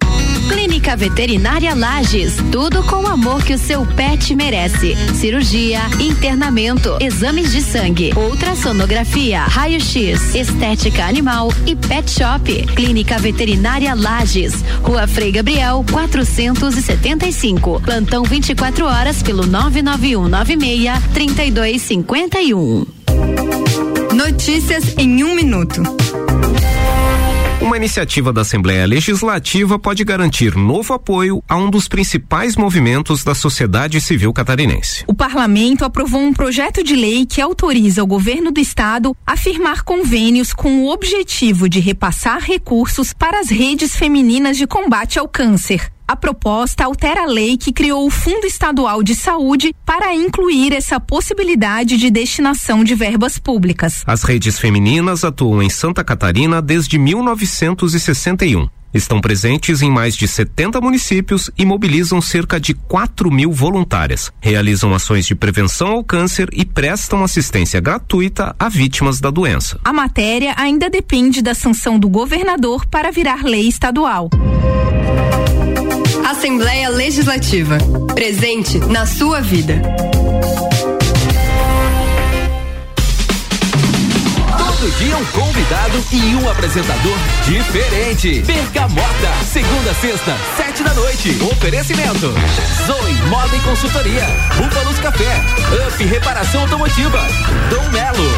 [0.49, 4.95] Clínica Veterinária Lages, tudo com o amor que o seu pet merece.
[5.15, 12.67] Cirurgia, internamento, exames de sangue, ultrassonografia, raio-x, estética animal e pet shop.
[12.75, 17.81] Clínica Veterinária Lages, Rua Frei Gabriel, 475.
[17.81, 22.87] Plantão 24 horas pelo 99196 3251.
[24.15, 25.83] Notícias em um minuto.
[27.65, 33.35] Uma iniciativa da Assembleia Legislativa pode garantir novo apoio a um dos principais movimentos da
[33.35, 35.03] sociedade civil catarinense.
[35.07, 39.83] O parlamento aprovou um projeto de lei que autoriza o governo do estado a firmar
[39.83, 45.91] convênios com o objetivo de repassar recursos para as redes femininas de combate ao câncer.
[46.07, 51.01] A proposta altera a lei que criou o Fundo Estadual de Saúde para incluir essa
[51.01, 54.03] possibilidade de destinação de verbas públicas.
[54.07, 58.69] As redes femininas atuam em Santa Catarina desde 1961.
[58.93, 64.31] Estão presentes em mais de 70 municípios e mobilizam cerca de 4 mil voluntárias.
[64.41, 69.81] Realizam ações de prevenção ao câncer e prestam assistência gratuita a vítimas da doença.
[69.85, 74.29] A matéria ainda depende da sanção do governador para virar lei estadual.
[76.25, 77.77] Assembleia Legislativa.
[78.15, 79.75] Presente na sua vida.
[84.57, 88.41] Todo dia um convidado e um apresentador diferente.
[88.41, 89.05] Bergamota,
[89.53, 91.39] segunda a sexta, sete da noite.
[91.53, 92.33] Oferecimento.
[92.87, 94.25] Zoe Moda e Consultoria.
[94.57, 95.45] Búfalos Café.
[95.87, 97.21] Up Reparação Automotiva.
[97.69, 98.31] Dom Melo.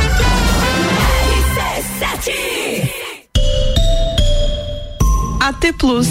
[5.40, 6.08] AT Plus.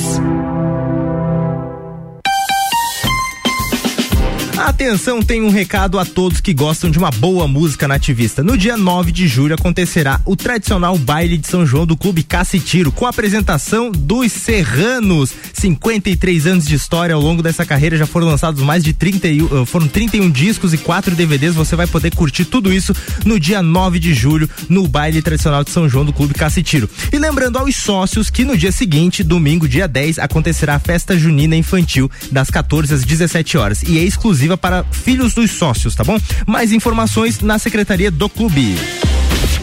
[4.66, 8.42] Atenção, tem um recado a todos que gostam de uma boa música nativista.
[8.42, 12.58] No dia 9 de julho acontecerá o tradicional baile de São João do Clube Caça
[12.58, 15.32] e Tiro, com a apresentação dos Serranos.
[15.54, 19.44] 53 anos de história ao longo dessa carreira já foram lançados mais de 30 e-
[19.44, 21.54] uh, foram 31 discos e 4 DVDs.
[21.54, 22.92] Você vai poder curtir tudo isso
[23.24, 26.64] no dia 9 de julho no baile tradicional de São João do Clube Caça e
[26.64, 26.90] Tiro.
[27.14, 31.56] E lembrando aos sócios que no dia seguinte, domingo, dia 10, acontecerá a festa junina
[31.56, 36.18] infantil das 14 às 17 horas e é exclusiva para filhos dos sócios, tá bom?
[36.45, 38.76] Mais informações na secretaria do clube.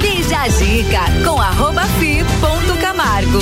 [0.01, 3.41] Bija a dica com arroba fi ponto Camargo.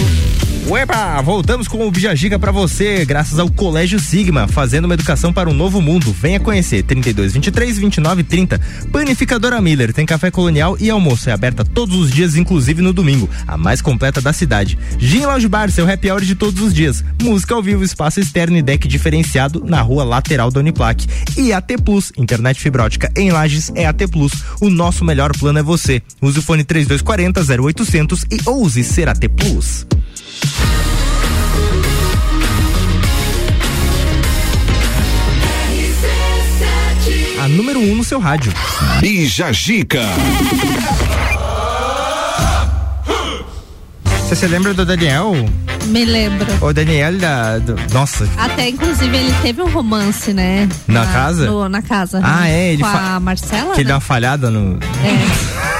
[0.71, 5.51] Uepa, voltamos com o Bijagica para você, graças ao Colégio Sigma, fazendo uma educação para
[5.51, 6.13] um novo mundo.
[6.13, 8.61] Venha conhecer 32 23 29 30.
[8.93, 13.29] Panificadora Miller tem café colonial e almoço é aberta todos os dias, inclusive no domingo,
[13.49, 14.79] a mais completa da cidade.
[14.97, 17.05] Gin Lounge Bar, seu happy hour de todos os dias.
[17.21, 21.05] Música ao vivo, espaço externo e deck diferenciado na rua lateral da Uniplac.
[21.37, 24.35] E AT Plus, internet fibra ótica em Lages é AT Plus.
[24.61, 26.01] O nosso melhor plano é você.
[26.23, 29.85] Use o fone 3240 0800 e ouse ser AT Plus.
[37.43, 38.53] A número 1 um no seu rádio.
[39.01, 40.03] Bija Gica.
[44.29, 45.33] Você se lembra do Daniel?
[45.87, 46.47] Me lembro.
[46.65, 47.59] O Daniel da.
[47.59, 48.29] do- nossa.
[48.37, 50.69] Até, inclusive, ele teve um romance, né?
[50.87, 51.47] Na casa?
[51.47, 52.21] no- na casa.
[52.23, 52.51] Ah, né?
[52.53, 53.95] é, ele Com a Marcela, Que ele deu né?
[53.95, 54.79] uma falhada no.
[55.03, 55.80] É.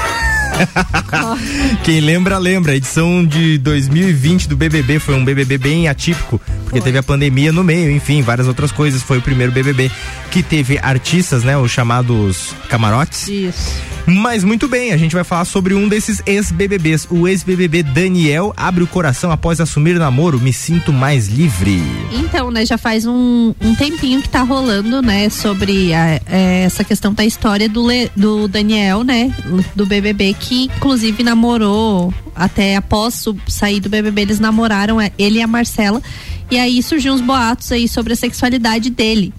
[1.83, 2.71] Quem lembra, lembra.
[2.71, 7.51] A edição de 2020 do BBB foi um BBB bem atípico, porque teve a pandemia
[7.51, 9.01] no meio, enfim, várias outras coisas.
[9.01, 9.91] Foi o primeiro BBB
[10.31, 11.57] que teve artistas, né?
[11.57, 13.27] Os chamados camarotes.
[13.27, 13.91] Isso.
[14.07, 17.07] Mas muito bem, a gente vai falar sobre um desses ex-BBBs.
[17.11, 20.39] O ex-BBB Daniel abre o coração após assumir namoro.
[20.39, 21.79] Me sinto mais livre.
[22.11, 26.83] Então, né, já faz um, um tempinho que tá rolando, né, sobre a- é, essa
[26.83, 29.31] questão da história do, Le- do Daniel, né,
[29.75, 35.39] do BBB, que inclusive namorou, até após o- sair do BBB, eles namoraram, é, ele
[35.39, 36.01] e a Marcela,
[36.49, 39.31] e aí surgiu uns boatos aí sobre a sexualidade dele.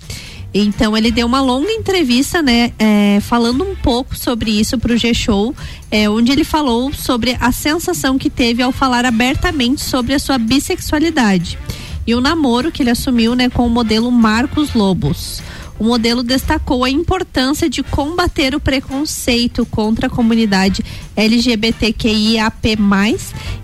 [0.54, 5.54] Então ele deu uma longa entrevista, né, é, falando um pouco sobre isso pro G-Show,
[5.90, 10.36] é, onde ele falou sobre a sensação que teve ao falar abertamente sobre a sua
[10.38, 11.58] bissexualidade
[12.06, 15.42] e o namoro que ele assumiu, né, com o modelo Marcos Lobos.
[15.82, 20.84] O modelo destacou a importância de combater o preconceito contra a comunidade
[21.16, 22.78] LGBTQIAP+,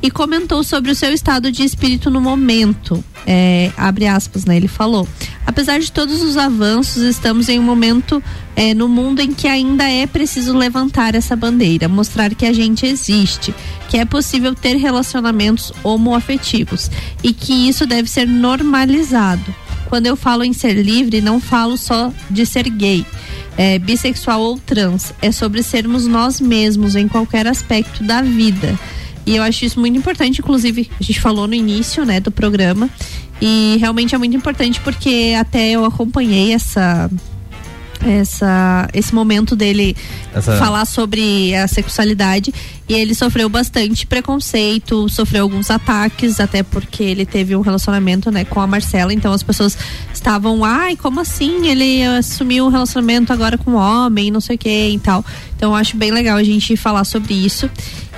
[0.03, 3.05] e comentou sobre o seu estado de espírito no momento.
[3.25, 4.57] É, abre aspas, né?
[4.57, 5.07] Ele falou.
[5.47, 8.21] Apesar de todos os avanços, estamos em um momento
[8.57, 12.85] é, no mundo em que ainda é preciso levantar essa bandeira, mostrar que a gente
[12.85, 13.55] existe,
[13.89, 16.91] que é possível ter relacionamentos homoafetivos
[17.23, 19.55] e que isso deve ser normalizado.
[19.89, 23.05] Quando eu falo em ser livre, não falo só de ser gay,
[23.57, 25.15] é, bissexual ou trans.
[25.23, 28.79] É sobre sermos nós mesmos em qualquer aspecto da vida.
[29.25, 32.89] E eu acho isso muito importante, inclusive, a gente falou no início, né, do programa.
[33.41, 37.11] E realmente é muito importante porque até eu acompanhei essa
[38.11, 39.97] essa esse momento dele
[40.35, 42.53] Essa- falar sobre a sexualidade
[42.89, 48.45] e ele sofreu bastante preconceito, sofreu alguns ataques, até porque ele teve um relacionamento, né,
[48.45, 49.77] com a Marcela, então as pessoas
[50.13, 51.67] estavam, ai, como assim?
[51.69, 55.25] Ele assumiu um relacionamento agora com um homem, não sei o que e tal.
[55.57, 57.69] Então eu acho bem legal a gente falar sobre isso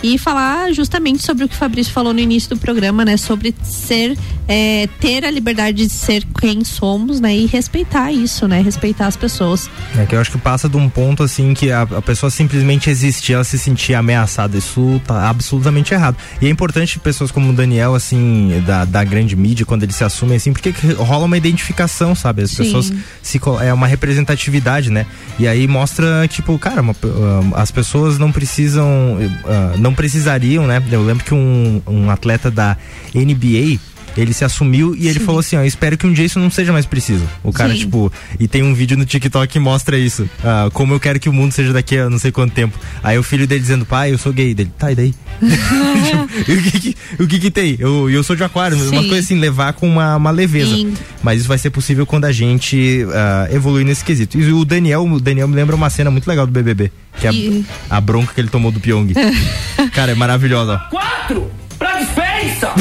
[0.02, 3.54] e falar justamente sobre o que o Fabrício falou no início do programa, né, sobre
[3.62, 4.16] ser
[4.48, 9.16] é, ter a liberdade de ser quem somos, né, e respeitar isso, né, respeitar as
[9.16, 9.70] pessoas.
[9.96, 12.90] É que eu acho que passa de um ponto assim que a, a pessoa simplesmente
[12.90, 14.56] existir, ela se sentir ameaçada.
[14.56, 16.16] Isso tá absolutamente errado.
[16.40, 20.04] E é importante pessoas como o Daniel, assim, da, da grande mídia, quando eles se
[20.04, 22.42] assumem assim, porque que rola uma identificação, sabe?
[22.42, 22.64] As Sim.
[22.64, 23.40] pessoas se.
[23.62, 25.06] É uma representatividade, né?
[25.38, 28.86] E aí mostra, tipo, cara, uma ah, as pessoas não precisam.
[29.46, 30.82] ah, não precisariam, né?
[30.90, 32.76] Eu lembro que um, um atleta da
[33.14, 33.78] NBA.
[34.16, 36.50] Ele se assumiu e ele falou assim, ó, eu espero que um dia isso não
[36.50, 37.24] seja mais preciso.
[37.42, 37.78] O cara, Sim.
[37.80, 40.28] tipo, e tem um vídeo no TikTok que mostra isso.
[40.44, 42.78] ah, como eu quero que o mundo seja daqui a não sei quanto tempo.
[43.02, 44.54] Aí o filho dele dizendo, pai, eu sou gay.
[44.54, 45.10] Dele, tá, e daí?
[45.12, 45.20] Tipo,
[46.50, 47.76] e o que que, o que que tem?
[47.78, 49.08] Eu, eu sou de aquário, mas uma Sim.
[49.08, 50.74] coisa assim, levar com uma, uma leveza.
[50.74, 50.94] Sim.
[51.22, 54.38] Mas isso vai ser possível quando a gente ah, evoluir nesse quesito.
[54.38, 57.32] E o Daniel, o Daniel me lembra uma cena muito legal do BBB, que é
[57.32, 59.12] E- a, a bronca que ele tomou do Pyong.
[59.94, 60.78] Cara, é maravilhosa.
[60.90, 61.50] Quatro!
[61.78, 62.74] Pra defesa!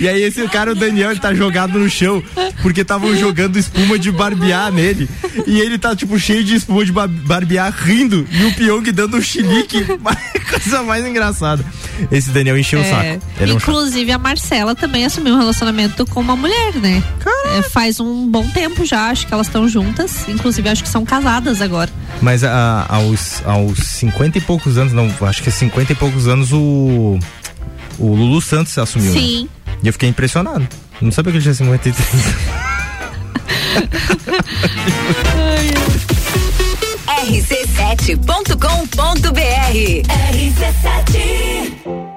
[0.00, 2.22] E aí esse cara, o Daniel, ele tá jogado no chão,
[2.62, 5.08] porque estavam jogando espuma de barbear nele.
[5.46, 9.18] E ele tá, tipo, cheio de espuma de ba- barbear, rindo, e o Pyong dando
[9.18, 9.84] um chilique.
[10.50, 11.64] Coisa mais engraçada.
[12.10, 13.26] Esse Daniel encheu o É, saco.
[13.38, 13.56] Ele é um.
[13.58, 17.02] Inclusive a Marcela também assumiu um relacionamento com uma mulher, né?
[17.56, 20.26] É, faz um bom tempo já, acho que elas estão juntas.
[20.28, 21.90] Inclusive acho que são casadas agora.
[22.22, 26.52] Mas a- aos, aos 50 e poucos anos, não, acho que 50 e poucos anos
[26.52, 27.18] o.
[28.00, 29.12] O Lulu Santos assumiu.
[29.12, 29.20] né?
[29.20, 29.48] Sim.
[29.82, 30.66] E eu fiquei impressionado.
[31.00, 31.96] Não sabia que ele tinha 53.
[38.40, 40.02] rc7.com.br
[40.32, 42.09] RC7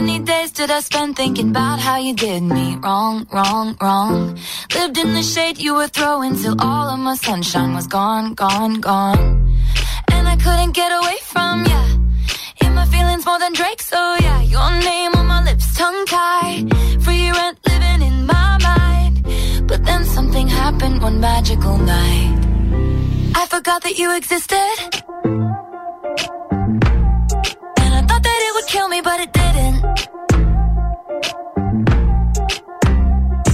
[0.00, 4.38] many days did I spend thinking about how you did me wrong, wrong, wrong?
[4.74, 8.74] Lived in the shade you were throwing till all of my sunshine was gone, gone,
[8.80, 9.18] gone.
[10.12, 11.82] And I couldn't get away from ya.
[12.64, 14.40] In my feelings more than Drake, so yeah.
[14.42, 16.64] Your name on my lips, tongue tied.
[17.04, 19.14] Free rent living in my mind.
[19.66, 22.38] But then something happened one magical night.
[23.34, 24.98] I forgot that you existed.
[28.60, 29.84] Would kill me, but it didn't.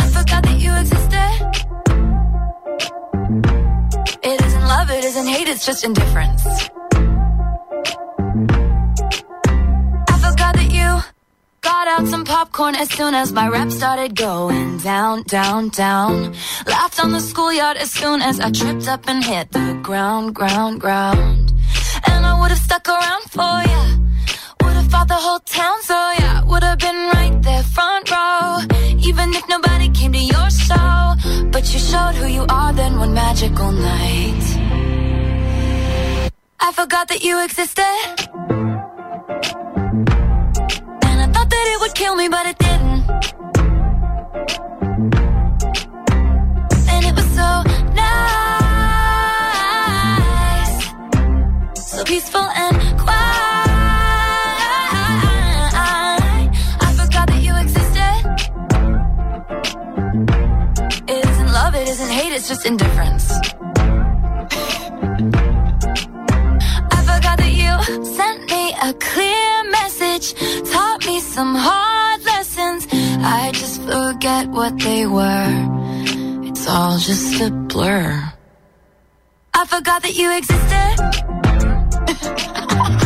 [0.01, 1.31] I forgot that you existed.
[4.21, 6.68] It isn't love, it isn't hate, it's just indifference.
[12.39, 16.33] Popcorn as soon as my rap started going down, down, down.
[16.67, 20.79] Laughed on the schoolyard as soon as I tripped up and hit the ground, ground,
[20.79, 21.51] ground.
[22.09, 23.81] And I would have stuck around for ya.
[24.61, 28.59] Would have fought the whole town, so yeah, would have been right there front row.
[29.09, 30.95] Even if nobody came to your show,
[31.53, 34.45] but you showed who you are then one magical night.
[36.67, 38.39] I forgot that you existed.
[41.49, 43.03] That it would kill me, but it didn't.
[46.91, 47.63] And it was so
[47.93, 48.69] nice,
[51.91, 53.17] so peaceful and quiet.
[56.81, 58.15] I forgot that you existed.
[61.07, 63.31] It isn't love, it isn't hate, it's just indifference.
[66.91, 67.71] I forgot that you
[68.05, 70.33] sent me a clear message,
[70.71, 70.98] taught
[71.39, 72.85] some hard lessons.
[72.91, 75.55] I just forget what they were.
[76.49, 78.33] It's all just a blur.
[79.53, 80.69] I forgot that you existed.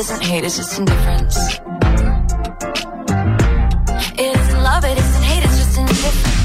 [0.00, 1.36] isn't hate, it's just indifference.
[4.16, 6.40] It isn't love, it isn't hate, it's just indifference.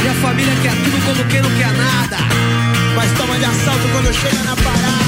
[0.00, 2.16] Minha família quer tudo como quem não quer nada.
[2.96, 5.05] Mas toma de assalto quando chega na parada.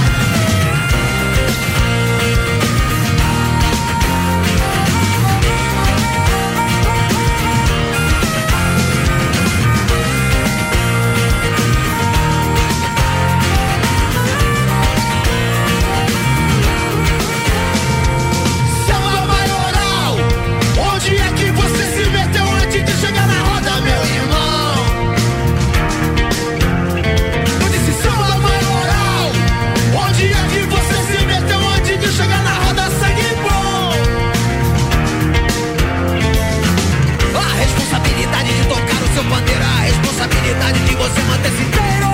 [40.19, 42.09] Responsabilidade de você manter-se inteiro,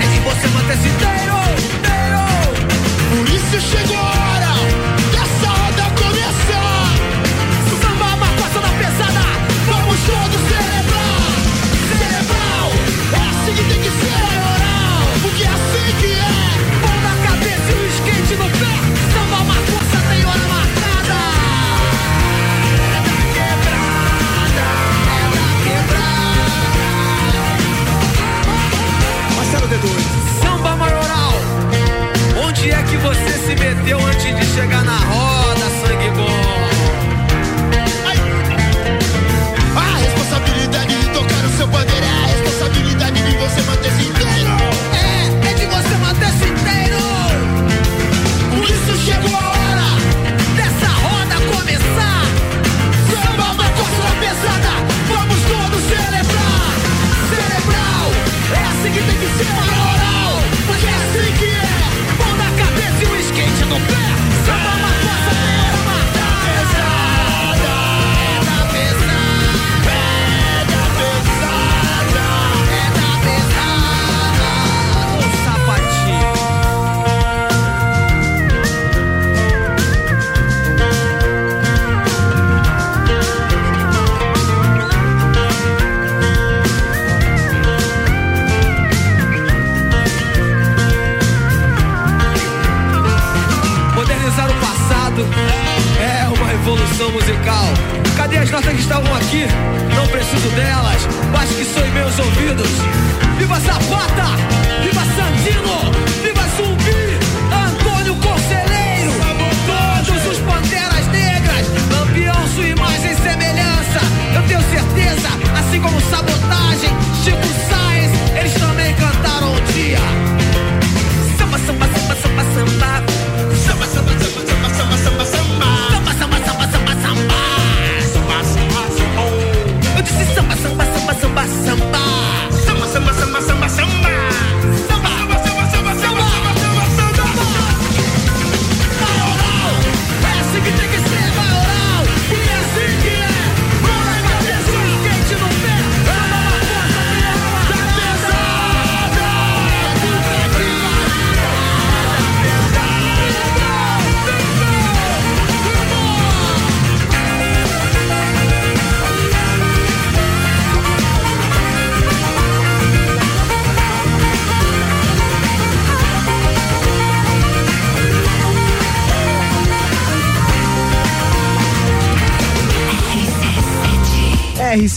[0.00, 1.47] é de você manter-se inteiro.
[33.48, 36.47] Se meteu antes de chegar na roda, sangue bom?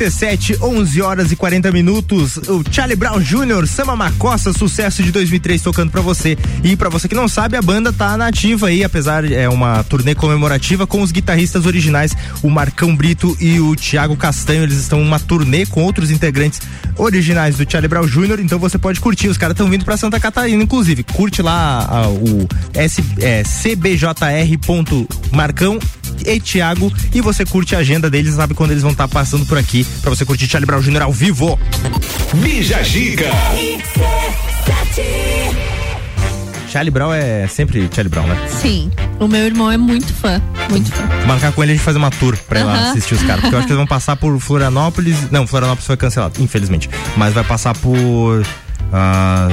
[0.02, 2.38] RC7, 11 horas e 40 minutos.
[2.38, 6.36] O Charlie Brown Jr., Sama Macossa, sucesso de 2003 tocando pra você.
[6.64, 10.16] E pra você que não sabe, a banda tá nativa aí, apesar é uma turnê
[10.16, 14.64] comemorativa com os guitarristas originais, o Marcão Brito e o Thiago Castanho.
[14.64, 16.62] Eles estão uma turnê com outros integrantes
[16.98, 19.28] originais do Charlie Brown Jr., então você pode curtir.
[19.28, 21.04] Os caras estão vindo pra Santa Catarina, inclusive.
[21.04, 25.78] Curte lá a- o S, é, cbjr.marcão
[26.26, 29.58] e Thiago e você curte a agenda deles, sabe quando eles vão estar passando por
[29.58, 31.04] aqui pra você curtir Charlie Brown Jr.
[31.04, 31.60] ao vivo.
[32.36, 33.30] Bija Gica.
[36.72, 38.48] Charlie Brown é sempre Charlie Brown, né?
[38.48, 38.90] Sim.
[39.20, 40.42] O meu irmão é muito fã.
[40.70, 41.04] Muito fã.
[41.28, 43.42] Marcar com ele a gente fazer uma tour pra ir lá assistir os caras.
[43.42, 45.30] Porque eu acho que eles vão passar por Florianópolis.
[45.30, 46.90] Não, Florianópolis foi cancelado, infelizmente.
[47.18, 48.46] Mas vai passar por.
[48.94, 49.50] ah,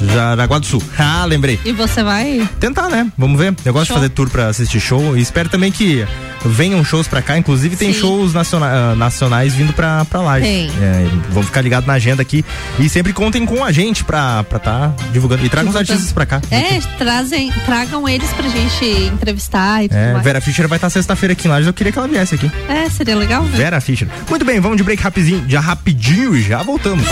[0.00, 0.82] Jaraguá do Sul.
[0.98, 1.58] Ah, lembrei.
[1.64, 2.48] E você vai?
[2.60, 3.10] Tentar, né?
[3.16, 3.54] Vamos ver.
[3.64, 3.96] Eu gosto Show.
[3.96, 6.06] de fazer tour pra assistir show e espero também que
[6.44, 7.36] venham shows pra cá.
[7.38, 8.00] Inclusive tem Sim.
[8.00, 10.40] shows naciona- ah, nacionais vindo pra, pra lá.
[10.40, 10.68] Tem.
[10.80, 12.44] É, vamos ficar ligados na agenda aqui
[12.78, 15.44] e sempre contem com a gente pra estar tá divulgando.
[15.44, 16.40] E tragam os artistas pra cá.
[16.50, 20.24] É, trazem, tragam eles pra gente entrevistar e tudo É, mais.
[20.24, 21.66] Vera Fischer vai estar sexta-feira aqui em Lages.
[21.66, 22.50] Eu queria que ela viesse aqui.
[22.68, 23.56] É, seria legal ver.
[23.56, 24.08] Vera Fischer.
[24.28, 27.06] Muito bem, vamos de break rapidinho, já rapidinho e já voltamos.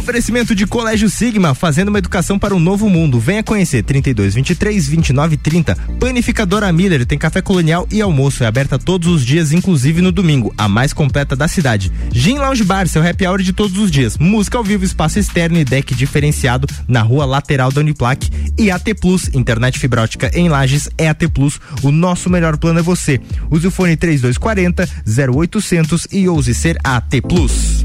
[0.00, 3.20] Oferecimento de Colégio Sigma, fazendo uma educação para um novo mundo.
[3.20, 5.76] Venha conhecer 32 23 29 30.
[6.00, 8.42] Panificadora Miller tem café colonial e almoço.
[8.42, 11.92] É aberta todos os dias, inclusive no domingo, a mais completa da cidade.
[12.12, 14.16] Gin Lounge Bar, seu happy hour de todos os dias.
[14.16, 18.26] Música ao vivo, espaço externo e deck diferenciado na rua lateral da Uniplac.
[18.58, 21.60] E AT Plus, internet fibra ótica em Lages é AT Plus.
[21.82, 23.20] O nosso melhor plano é você.
[23.50, 24.88] Use o fone 3240
[25.30, 27.84] 0800 e ouse ser AT Plus.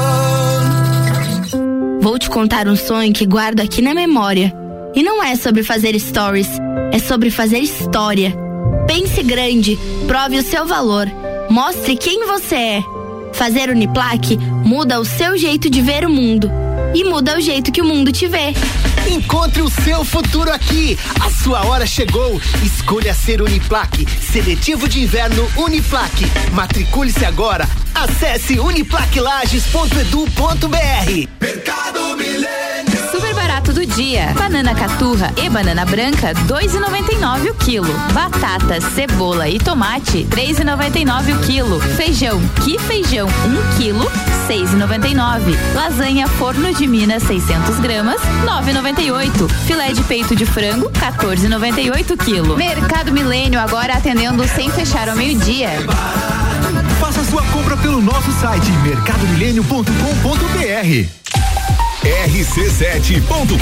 [2.01, 4.51] Vou te contar um sonho que guardo aqui na memória.
[4.95, 6.49] E não é sobre fazer stories,
[6.91, 8.33] é sobre fazer história.
[8.87, 11.05] Pense grande, prove o seu valor,
[11.47, 12.83] mostre quem você é.
[13.33, 16.51] Fazer Uniplaque muda o seu jeito de ver o mundo
[16.93, 18.53] e muda o jeito que o mundo te vê.
[19.09, 20.97] Encontre o seu futuro aqui.
[21.19, 22.39] A sua hora chegou.
[22.63, 24.05] Escolha ser Uniplaque.
[24.05, 26.25] Seletivo de inverno Uniplaque.
[26.51, 27.67] Matricule-se agora.
[27.95, 31.27] Acesse uniplaquilages.edu.br.
[31.39, 32.01] Super barato
[33.73, 34.33] do dia.
[34.37, 37.93] Banana caturra e banana branca, 2,99 o quilo.
[38.13, 41.79] Batata, cebola e tomate, 3,99 o quilo.
[41.95, 44.11] Feijão, que feijão, 1 quilo,
[44.47, 45.55] 6,99.
[45.73, 49.49] Lasanha forno de Minas, 600 gramas, 9,98.
[49.65, 52.57] Filé de peito de frango, 14,98 quilo.
[52.57, 55.69] Mercado Milênio agora atendendo sem fechar ao meio-dia.
[56.99, 61.50] Faça sua compra pelo nosso site mercadomilênio.com.br.
[62.03, 63.57] rc7.com.br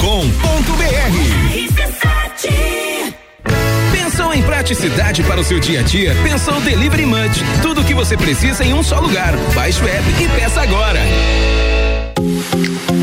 [3.92, 6.14] Pensou em praticidade para o seu dia a dia?
[6.22, 7.44] Pensou Delivery Munch.
[7.60, 9.36] Tudo o que você precisa em um só lugar.
[9.54, 11.00] Baixe o app e peça agora.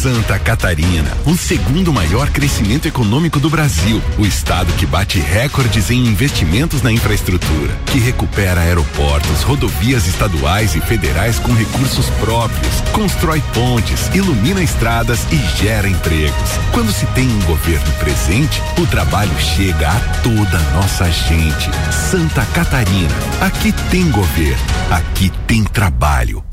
[0.00, 4.00] Santa Catarina, o segundo maior crescimento econômico do Brasil.
[4.16, 10.80] O estado que bate recordes em investimentos na infraestrutura, que recupera aeroportos, rodovias estaduais e
[10.80, 16.50] federais com recursos próprios, constrói pontes, ilumina estradas e gera empregos.
[16.72, 21.70] Quando se tem um governo presente, o trabalho chega a toda a nossa gente.
[22.10, 26.42] Santa Catarina, aqui tem governo, aqui tem trabalho.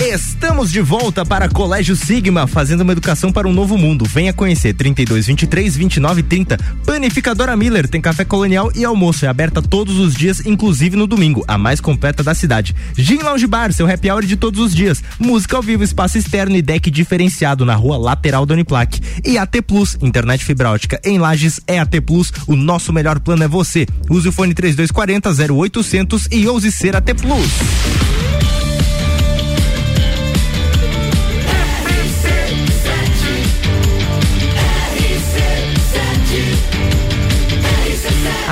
[0.00, 4.04] Estamos de volta para Colégio Sigma, fazendo uma educação para um novo mundo.
[4.04, 6.58] Venha conhecer 32 23 29 30.
[6.84, 9.24] Panificadora Miller tem café colonial e almoço.
[9.24, 12.74] É aberta todos os dias, inclusive no domingo, a mais completa da cidade.
[12.96, 15.02] Gin Lounge Bar, seu happy hour de todos os dias.
[15.18, 19.00] Música ao vivo, espaço externo e deck diferenciado na rua lateral da Uniplac.
[19.24, 22.32] E AT Plus, internet fibra ótica em Lages é AT Plus.
[22.46, 23.86] O nosso melhor plano é você.
[24.10, 28.61] Use o fone 3240 0800 e ouse ser AT Plus.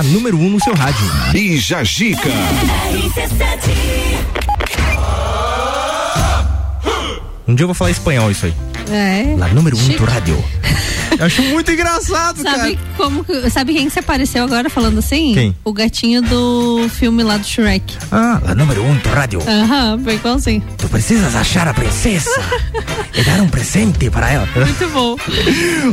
[0.01, 1.07] A número 1 um no seu rádio.
[1.31, 2.31] Bija Gica.
[7.47, 8.55] Um dia eu vou falar espanhol isso aí.
[8.91, 9.37] É.
[9.37, 9.99] Lá número 1 um Chique.
[9.99, 10.43] do rádio.
[11.21, 12.79] Eu acho muito engraçado, Sabe cara.
[12.97, 15.35] como sabe quem que se apareceu agora falando assim?
[15.35, 15.57] Quem?
[15.63, 17.95] O gatinho do filme lá do Shrek.
[18.11, 19.41] Ah, lá número 1 um do rádio.
[19.47, 20.65] Aham, foi igualzinho.
[20.79, 22.31] Tu precisas achar a princesa
[23.15, 24.49] e dar um presente para ela.
[24.57, 25.17] Muito bom.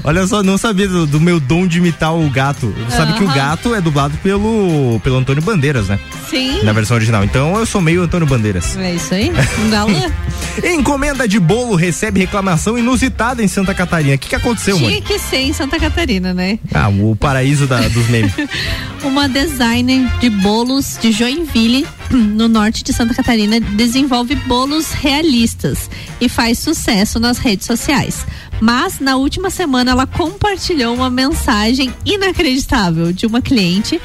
[0.05, 2.73] Olha só, não sabia do, do meu dom de imitar o gato.
[2.89, 5.99] Sabe que o gato é dublado pelo, pelo Antônio Bandeiras, né?
[6.29, 6.63] Sim.
[6.63, 7.25] Na versão original.
[7.25, 8.77] Então eu sou meio Antônio Bandeiras.
[8.77, 9.29] É isso aí?
[9.59, 9.91] Um galã.
[10.63, 14.15] Encomenda de bolo recebe reclamação inusitada em Santa Catarina.
[14.15, 15.03] O que, que aconteceu, mãe?
[15.19, 16.59] Que ser em Santa Catarina, né?
[16.73, 18.31] Ah, o paraíso da- dos memes.
[19.03, 25.89] Uma designer de bolos de Joinville, no norte de Santa Catarina, desenvolve bolos realistas
[26.19, 28.25] e faz sucesso nas redes sociais.
[28.59, 34.01] Mas na última semana ela compartilhou uma mensagem inacreditável de uma cliente.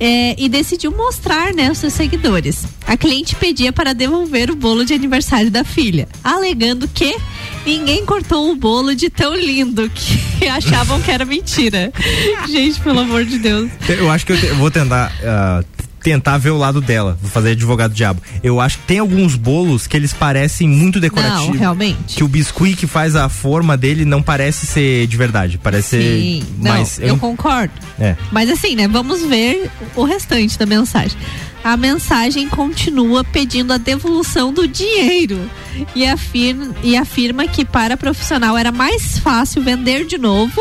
[0.00, 2.64] É, e decidiu mostrar né, os seus seguidores.
[2.86, 7.16] A cliente pedia para devolver o bolo de aniversário da filha, alegando que
[7.66, 11.92] ninguém cortou o bolo de tão lindo que achavam que era mentira.
[12.48, 13.70] Gente, pelo amor de Deus.
[13.88, 15.12] Eu acho que eu, te- eu vou tentar.
[15.24, 15.62] ah,
[16.02, 18.22] tentar ver o lado dela, vou fazer advogado diabo.
[18.42, 21.48] Eu acho que tem alguns bolos que eles parecem muito decorativos.
[21.48, 22.16] Não, realmente.
[22.16, 26.40] Que o biscuit que faz a forma dele não parece ser de verdade, parece Sim,
[26.42, 27.74] ser não, mais eu concordo.
[27.98, 28.16] É.
[28.30, 28.88] Mas assim, né?
[28.88, 31.16] Vamos ver o restante da mensagem.
[31.62, 35.38] A mensagem continua pedindo a devolução do dinheiro
[35.94, 40.60] e afirma, e afirma que para profissional era mais fácil vender de novo.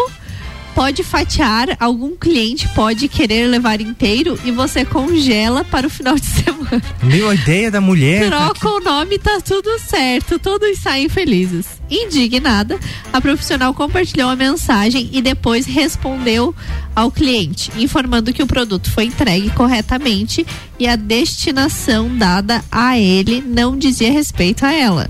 [0.78, 6.28] Pode fatiar, algum cliente pode querer levar inteiro e você congela para o final de
[6.30, 6.84] semana.
[7.02, 8.28] Meu, a ideia da mulher.
[8.28, 11.82] Troca o nome, tá tudo certo, todos saem felizes.
[11.90, 12.80] Indignada,
[13.12, 16.54] a profissional compartilhou a mensagem e depois respondeu
[16.96, 20.46] ao cliente, informando que o produto foi entregue corretamente
[20.78, 25.10] e a destinação dada a ele não dizia respeito a ela.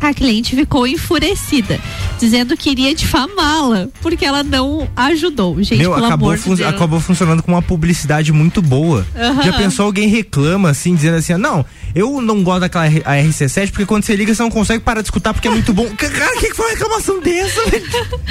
[0.00, 1.80] A cliente ficou enfurecida,
[2.20, 5.62] dizendo que iria difamá-la, porque ela não ajudou.
[5.62, 6.68] Gente, Meu, acabou, de fun- Deus.
[6.68, 9.06] acabou funcionando com uma publicidade muito boa.
[9.16, 9.42] Aham.
[9.42, 11.64] Já pensou alguém reclama assim, dizendo assim: não,
[11.94, 15.00] eu não gosto daquela R- a RC7 porque quando você liga você não consegue parar
[15.00, 15.88] de escutar porque é muito bom.
[15.96, 17.60] Cara, o que, que foi uma reclamação dessa?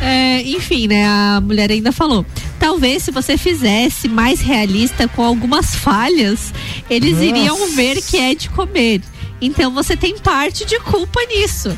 [0.00, 1.06] É, enfim, né?
[1.06, 2.24] A mulher ainda falou.
[2.58, 6.52] Talvez se você fizesse mais realista com algumas falhas,
[6.90, 7.24] eles Nossa.
[7.24, 9.00] iriam ver que é de comer.
[9.42, 11.76] Então você tem parte de culpa nisso.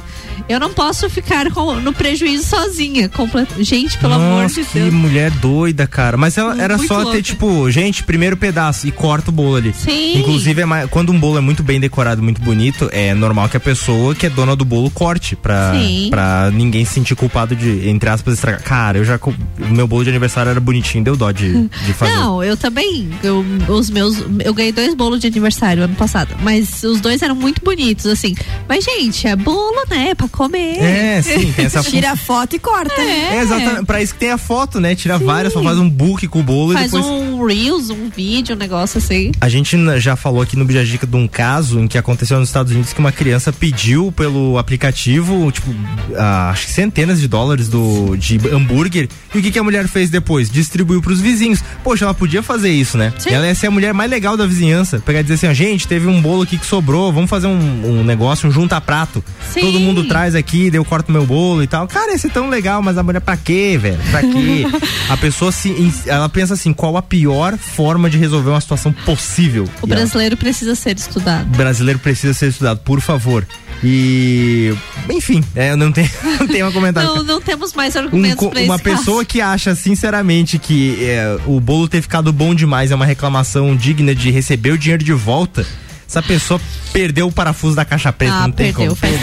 [0.49, 3.09] Eu não posso ficar com- no prejuízo sozinha.
[3.09, 4.93] complet- Gente, pelo amor Nossa, de que Deus.
[4.93, 6.17] mulher doida, cara.
[6.17, 7.13] Mas ela era Muito só louca.
[7.13, 9.73] ter, tipo, gente, primeiro pedaço e corta o bolo ali.
[9.75, 10.19] Sim.
[10.19, 13.57] Inclusive, é mais- quando um bolo é muito bem decorado, muito bonito, é normal que
[13.57, 16.09] a pessoa que é dona do bolo corte pra, Sim.
[16.11, 18.63] pra ninguém se sentir culpado de, entre aspas, estragar.
[18.63, 19.17] Cara, eu já.
[19.17, 19.35] O
[19.71, 22.13] meu bolo de aniversário era bonitinho, deu dó de, de fazer.
[22.17, 23.09] Não, eu também.
[23.23, 24.19] Eu, os meus.
[24.45, 26.35] Eu ganhei dois bolos de aniversário ano passado.
[26.43, 28.35] Mas os dois eram muito bonitos, assim.
[28.69, 30.15] Mas, gente, é bolo, né?
[30.15, 30.79] Pra comer.
[30.81, 33.01] É, sim, tem essa Tira a foto e corta.
[33.01, 33.37] É.
[33.37, 33.85] É, exatamente.
[33.87, 34.95] Pra isso que tem a foto, né?
[34.95, 37.07] Tira várias, só faz um book com o bolo e Faz depois.
[37.07, 39.31] um Reels, um vídeo, um negócio assim.
[39.41, 42.73] A gente já falou aqui no Bijagica de um caso em que aconteceu nos Estados
[42.73, 45.73] Unidos que uma criança pediu pelo aplicativo, tipo,
[46.17, 49.09] ah, acho que centenas de dólares do, de hambúrguer.
[49.35, 50.51] E o que, que a mulher fez depois?
[50.51, 51.63] Distribuiu pros vizinhos.
[51.83, 53.13] Poxa, ela podia fazer isso, né?
[53.27, 54.99] Ela ia ser a mulher mais legal da vizinhança.
[54.99, 58.01] Pegar e dizer assim, ó, gente, teve um bolo aqui que sobrou, vamos fazer um,
[58.01, 59.23] um negócio, um junta-prato.
[59.53, 59.61] Sim.
[59.61, 61.89] Todo mundo traz aqui, daí eu corto meu bolo e tal.
[61.89, 63.99] Cara, ia ser tão legal, mas a mulher pra quê, velho?
[64.13, 64.65] Pra quê?
[65.11, 65.75] a pessoa se,
[66.07, 69.65] ela pensa assim, qual a pior forma de resolver uma situação possível?
[69.65, 71.47] O E ela- brasileiro precisa ser estudado.
[71.57, 73.45] brasileiro precisa ser estudado, por favor.
[73.83, 74.73] E,
[75.11, 76.09] enfim, é, eu não tenho,
[76.41, 77.15] não tenho um comentário.
[77.17, 79.27] Não, não temos mais Um argumentos co- pra uma esse pessoa caso.
[79.27, 84.15] que acha sinceramente que é, o bolo ter ficado bom demais é uma reclamação digna
[84.15, 85.67] de receber o dinheiro de volta,
[86.15, 86.61] essa pessoa
[86.93, 88.97] perdeu o parafuso da caixa preta, Ah, não tem perdeu, como.
[88.97, 89.21] faz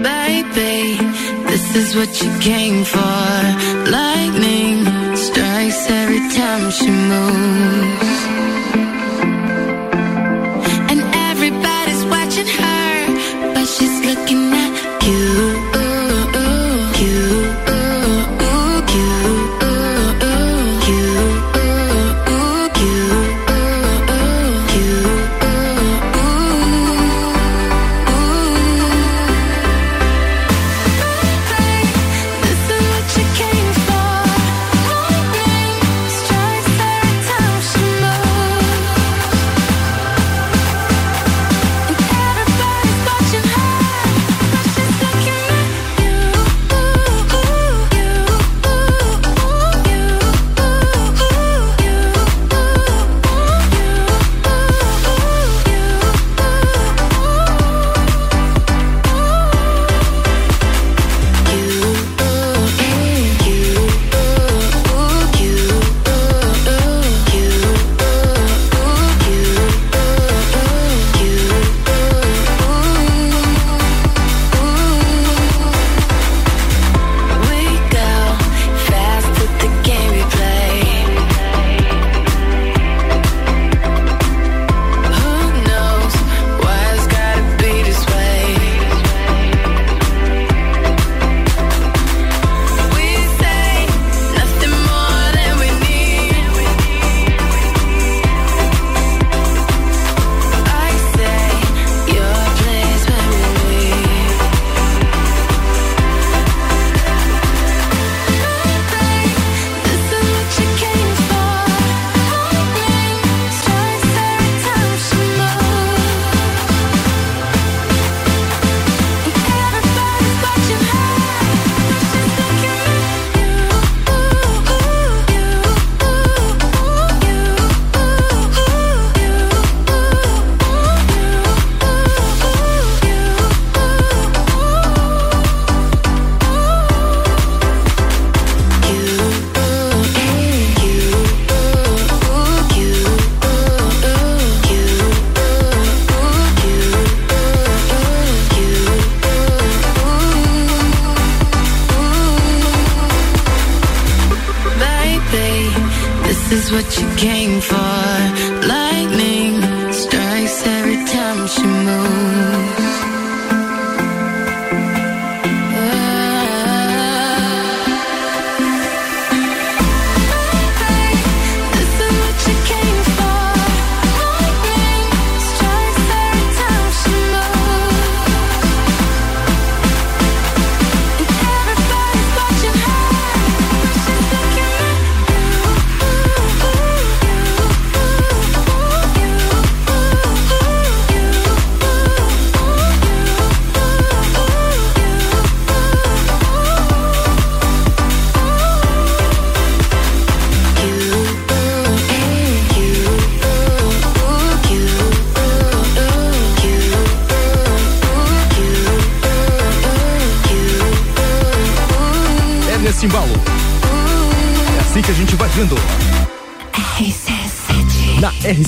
[0.00, 0.96] Baby,
[1.48, 3.00] this is what you came for.
[3.90, 4.84] Lightning
[5.16, 8.29] strikes every time she moves.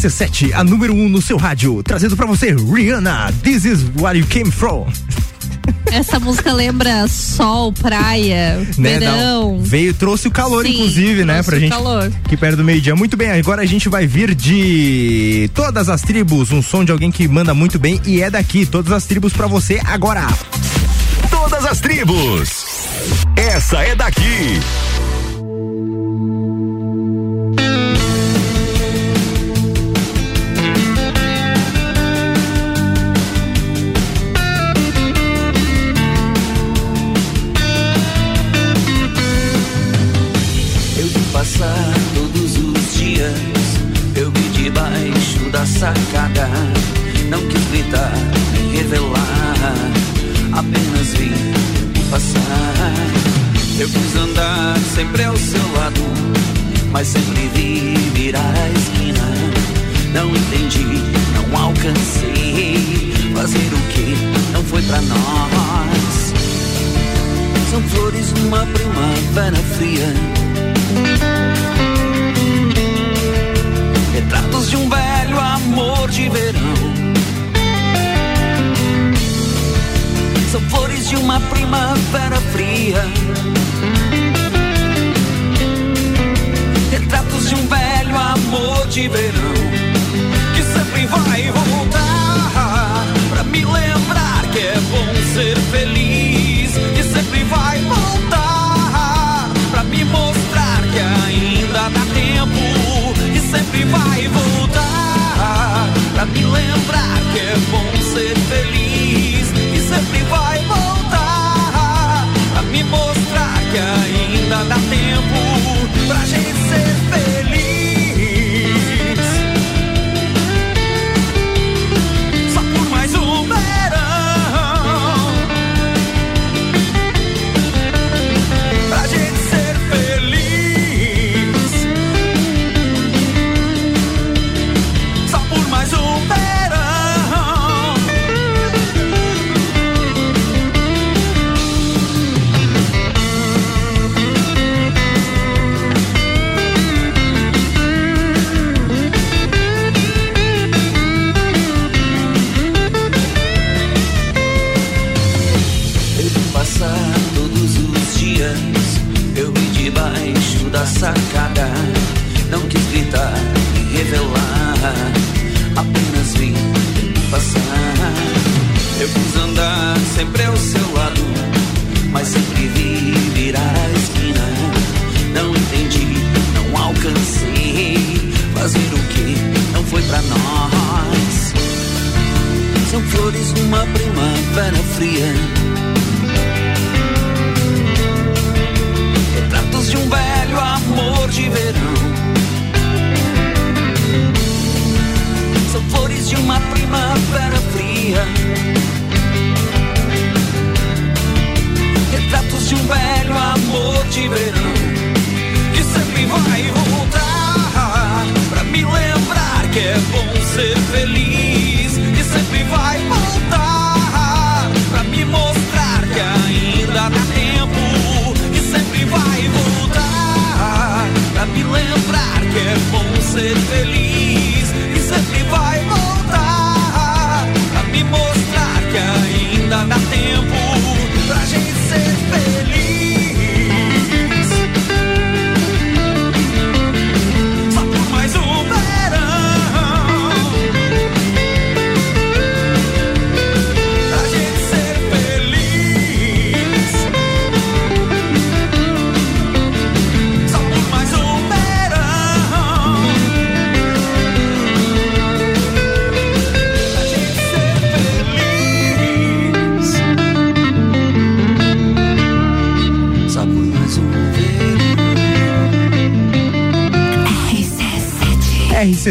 [0.03, 4.19] RC7, a número 1 um no seu rádio, trazendo para você Rihanna, This is where
[4.19, 4.89] you came from.
[5.93, 9.53] Essa música lembra sol, praia, né, verão.
[9.59, 9.63] Não.
[9.63, 11.41] Veio, trouxe o calor, Sim, inclusive, né?
[11.43, 11.71] Pra gente.
[11.71, 12.11] Calor.
[12.29, 12.97] Que perto do meio-dia.
[12.97, 16.51] Muito bem, agora a gente vai vir de todas as tribos.
[16.51, 18.67] Um som de alguém que manda muito bem e é daqui.
[18.67, 20.27] Todas as tribos para você agora.
[21.31, 22.65] Todas as tribos.
[23.37, 24.59] Essa é daqui.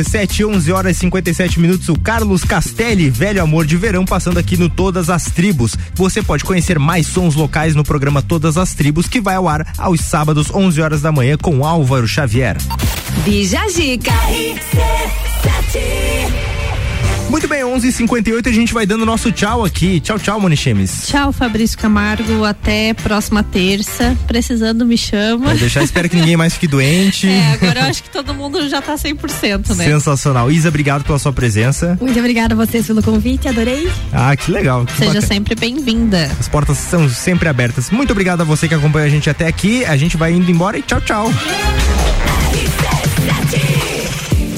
[0.03, 1.88] 17, 11 horas e 57 minutos.
[1.90, 5.76] O Carlos Castelli, velho amor de verão, passando aqui no Todas as Tribos.
[5.94, 9.68] Você pode conhecer mais sons locais no programa Todas as Tribos, que vai ao ar
[9.78, 12.57] aos sábados, 11 horas da manhã, com Álvaro Xavier.
[13.23, 14.14] Bija Zica.
[17.72, 19.99] 11:58 a gente vai dando nosso tchau aqui.
[19.99, 21.07] Tchau, tchau, Monichemes.
[21.07, 22.43] Tchau, Fabrício Camargo.
[22.43, 24.18] Até próxima terça.
[24.27, 25.48] Precisando, me chama.
[25.49, 27.27] Vou deixar, espero que ninguém mais fique doente.
[27.27, 29.85] É, agora eu acho que todo mundo já tá 100%, né?
[29.85, 30.52] Sensacional.
[30.52, 31.98] Isa, obrigado pela sua presença.
[32.02, 33.89] Muito obrigada a vocês pelo convite, adorei.
[34.11, 34.85] Ah, que legal.
[34.85, 35.27] Que Seja bacana.
[35.27, 36.30] sempre bem-vinda.
[36.39, 37.89] As portas são sempre abertas.
[37.89, 39.85] Muito obrigado a você que acompanha a gente até aqui.
[39.85, 41.31] A gente vai indo embora e tchau, tchau.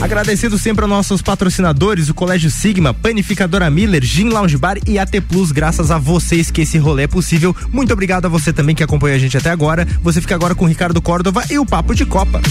[0.04, 5.22] Agradecido sempre aos nossos patrocinadores, o Colégio Sigma, Panificadora Miller, Gin Lounge Bar e AT
[5.22, 7.56] Plus, graças a vocês que esse rolê é possível.
[7.72, 9.88] Muito obrigado a você também que acompanha a gente até agora.
[10.02, 12.42] Você fica agora com o Ricardo Córdova e o Papo de Copa.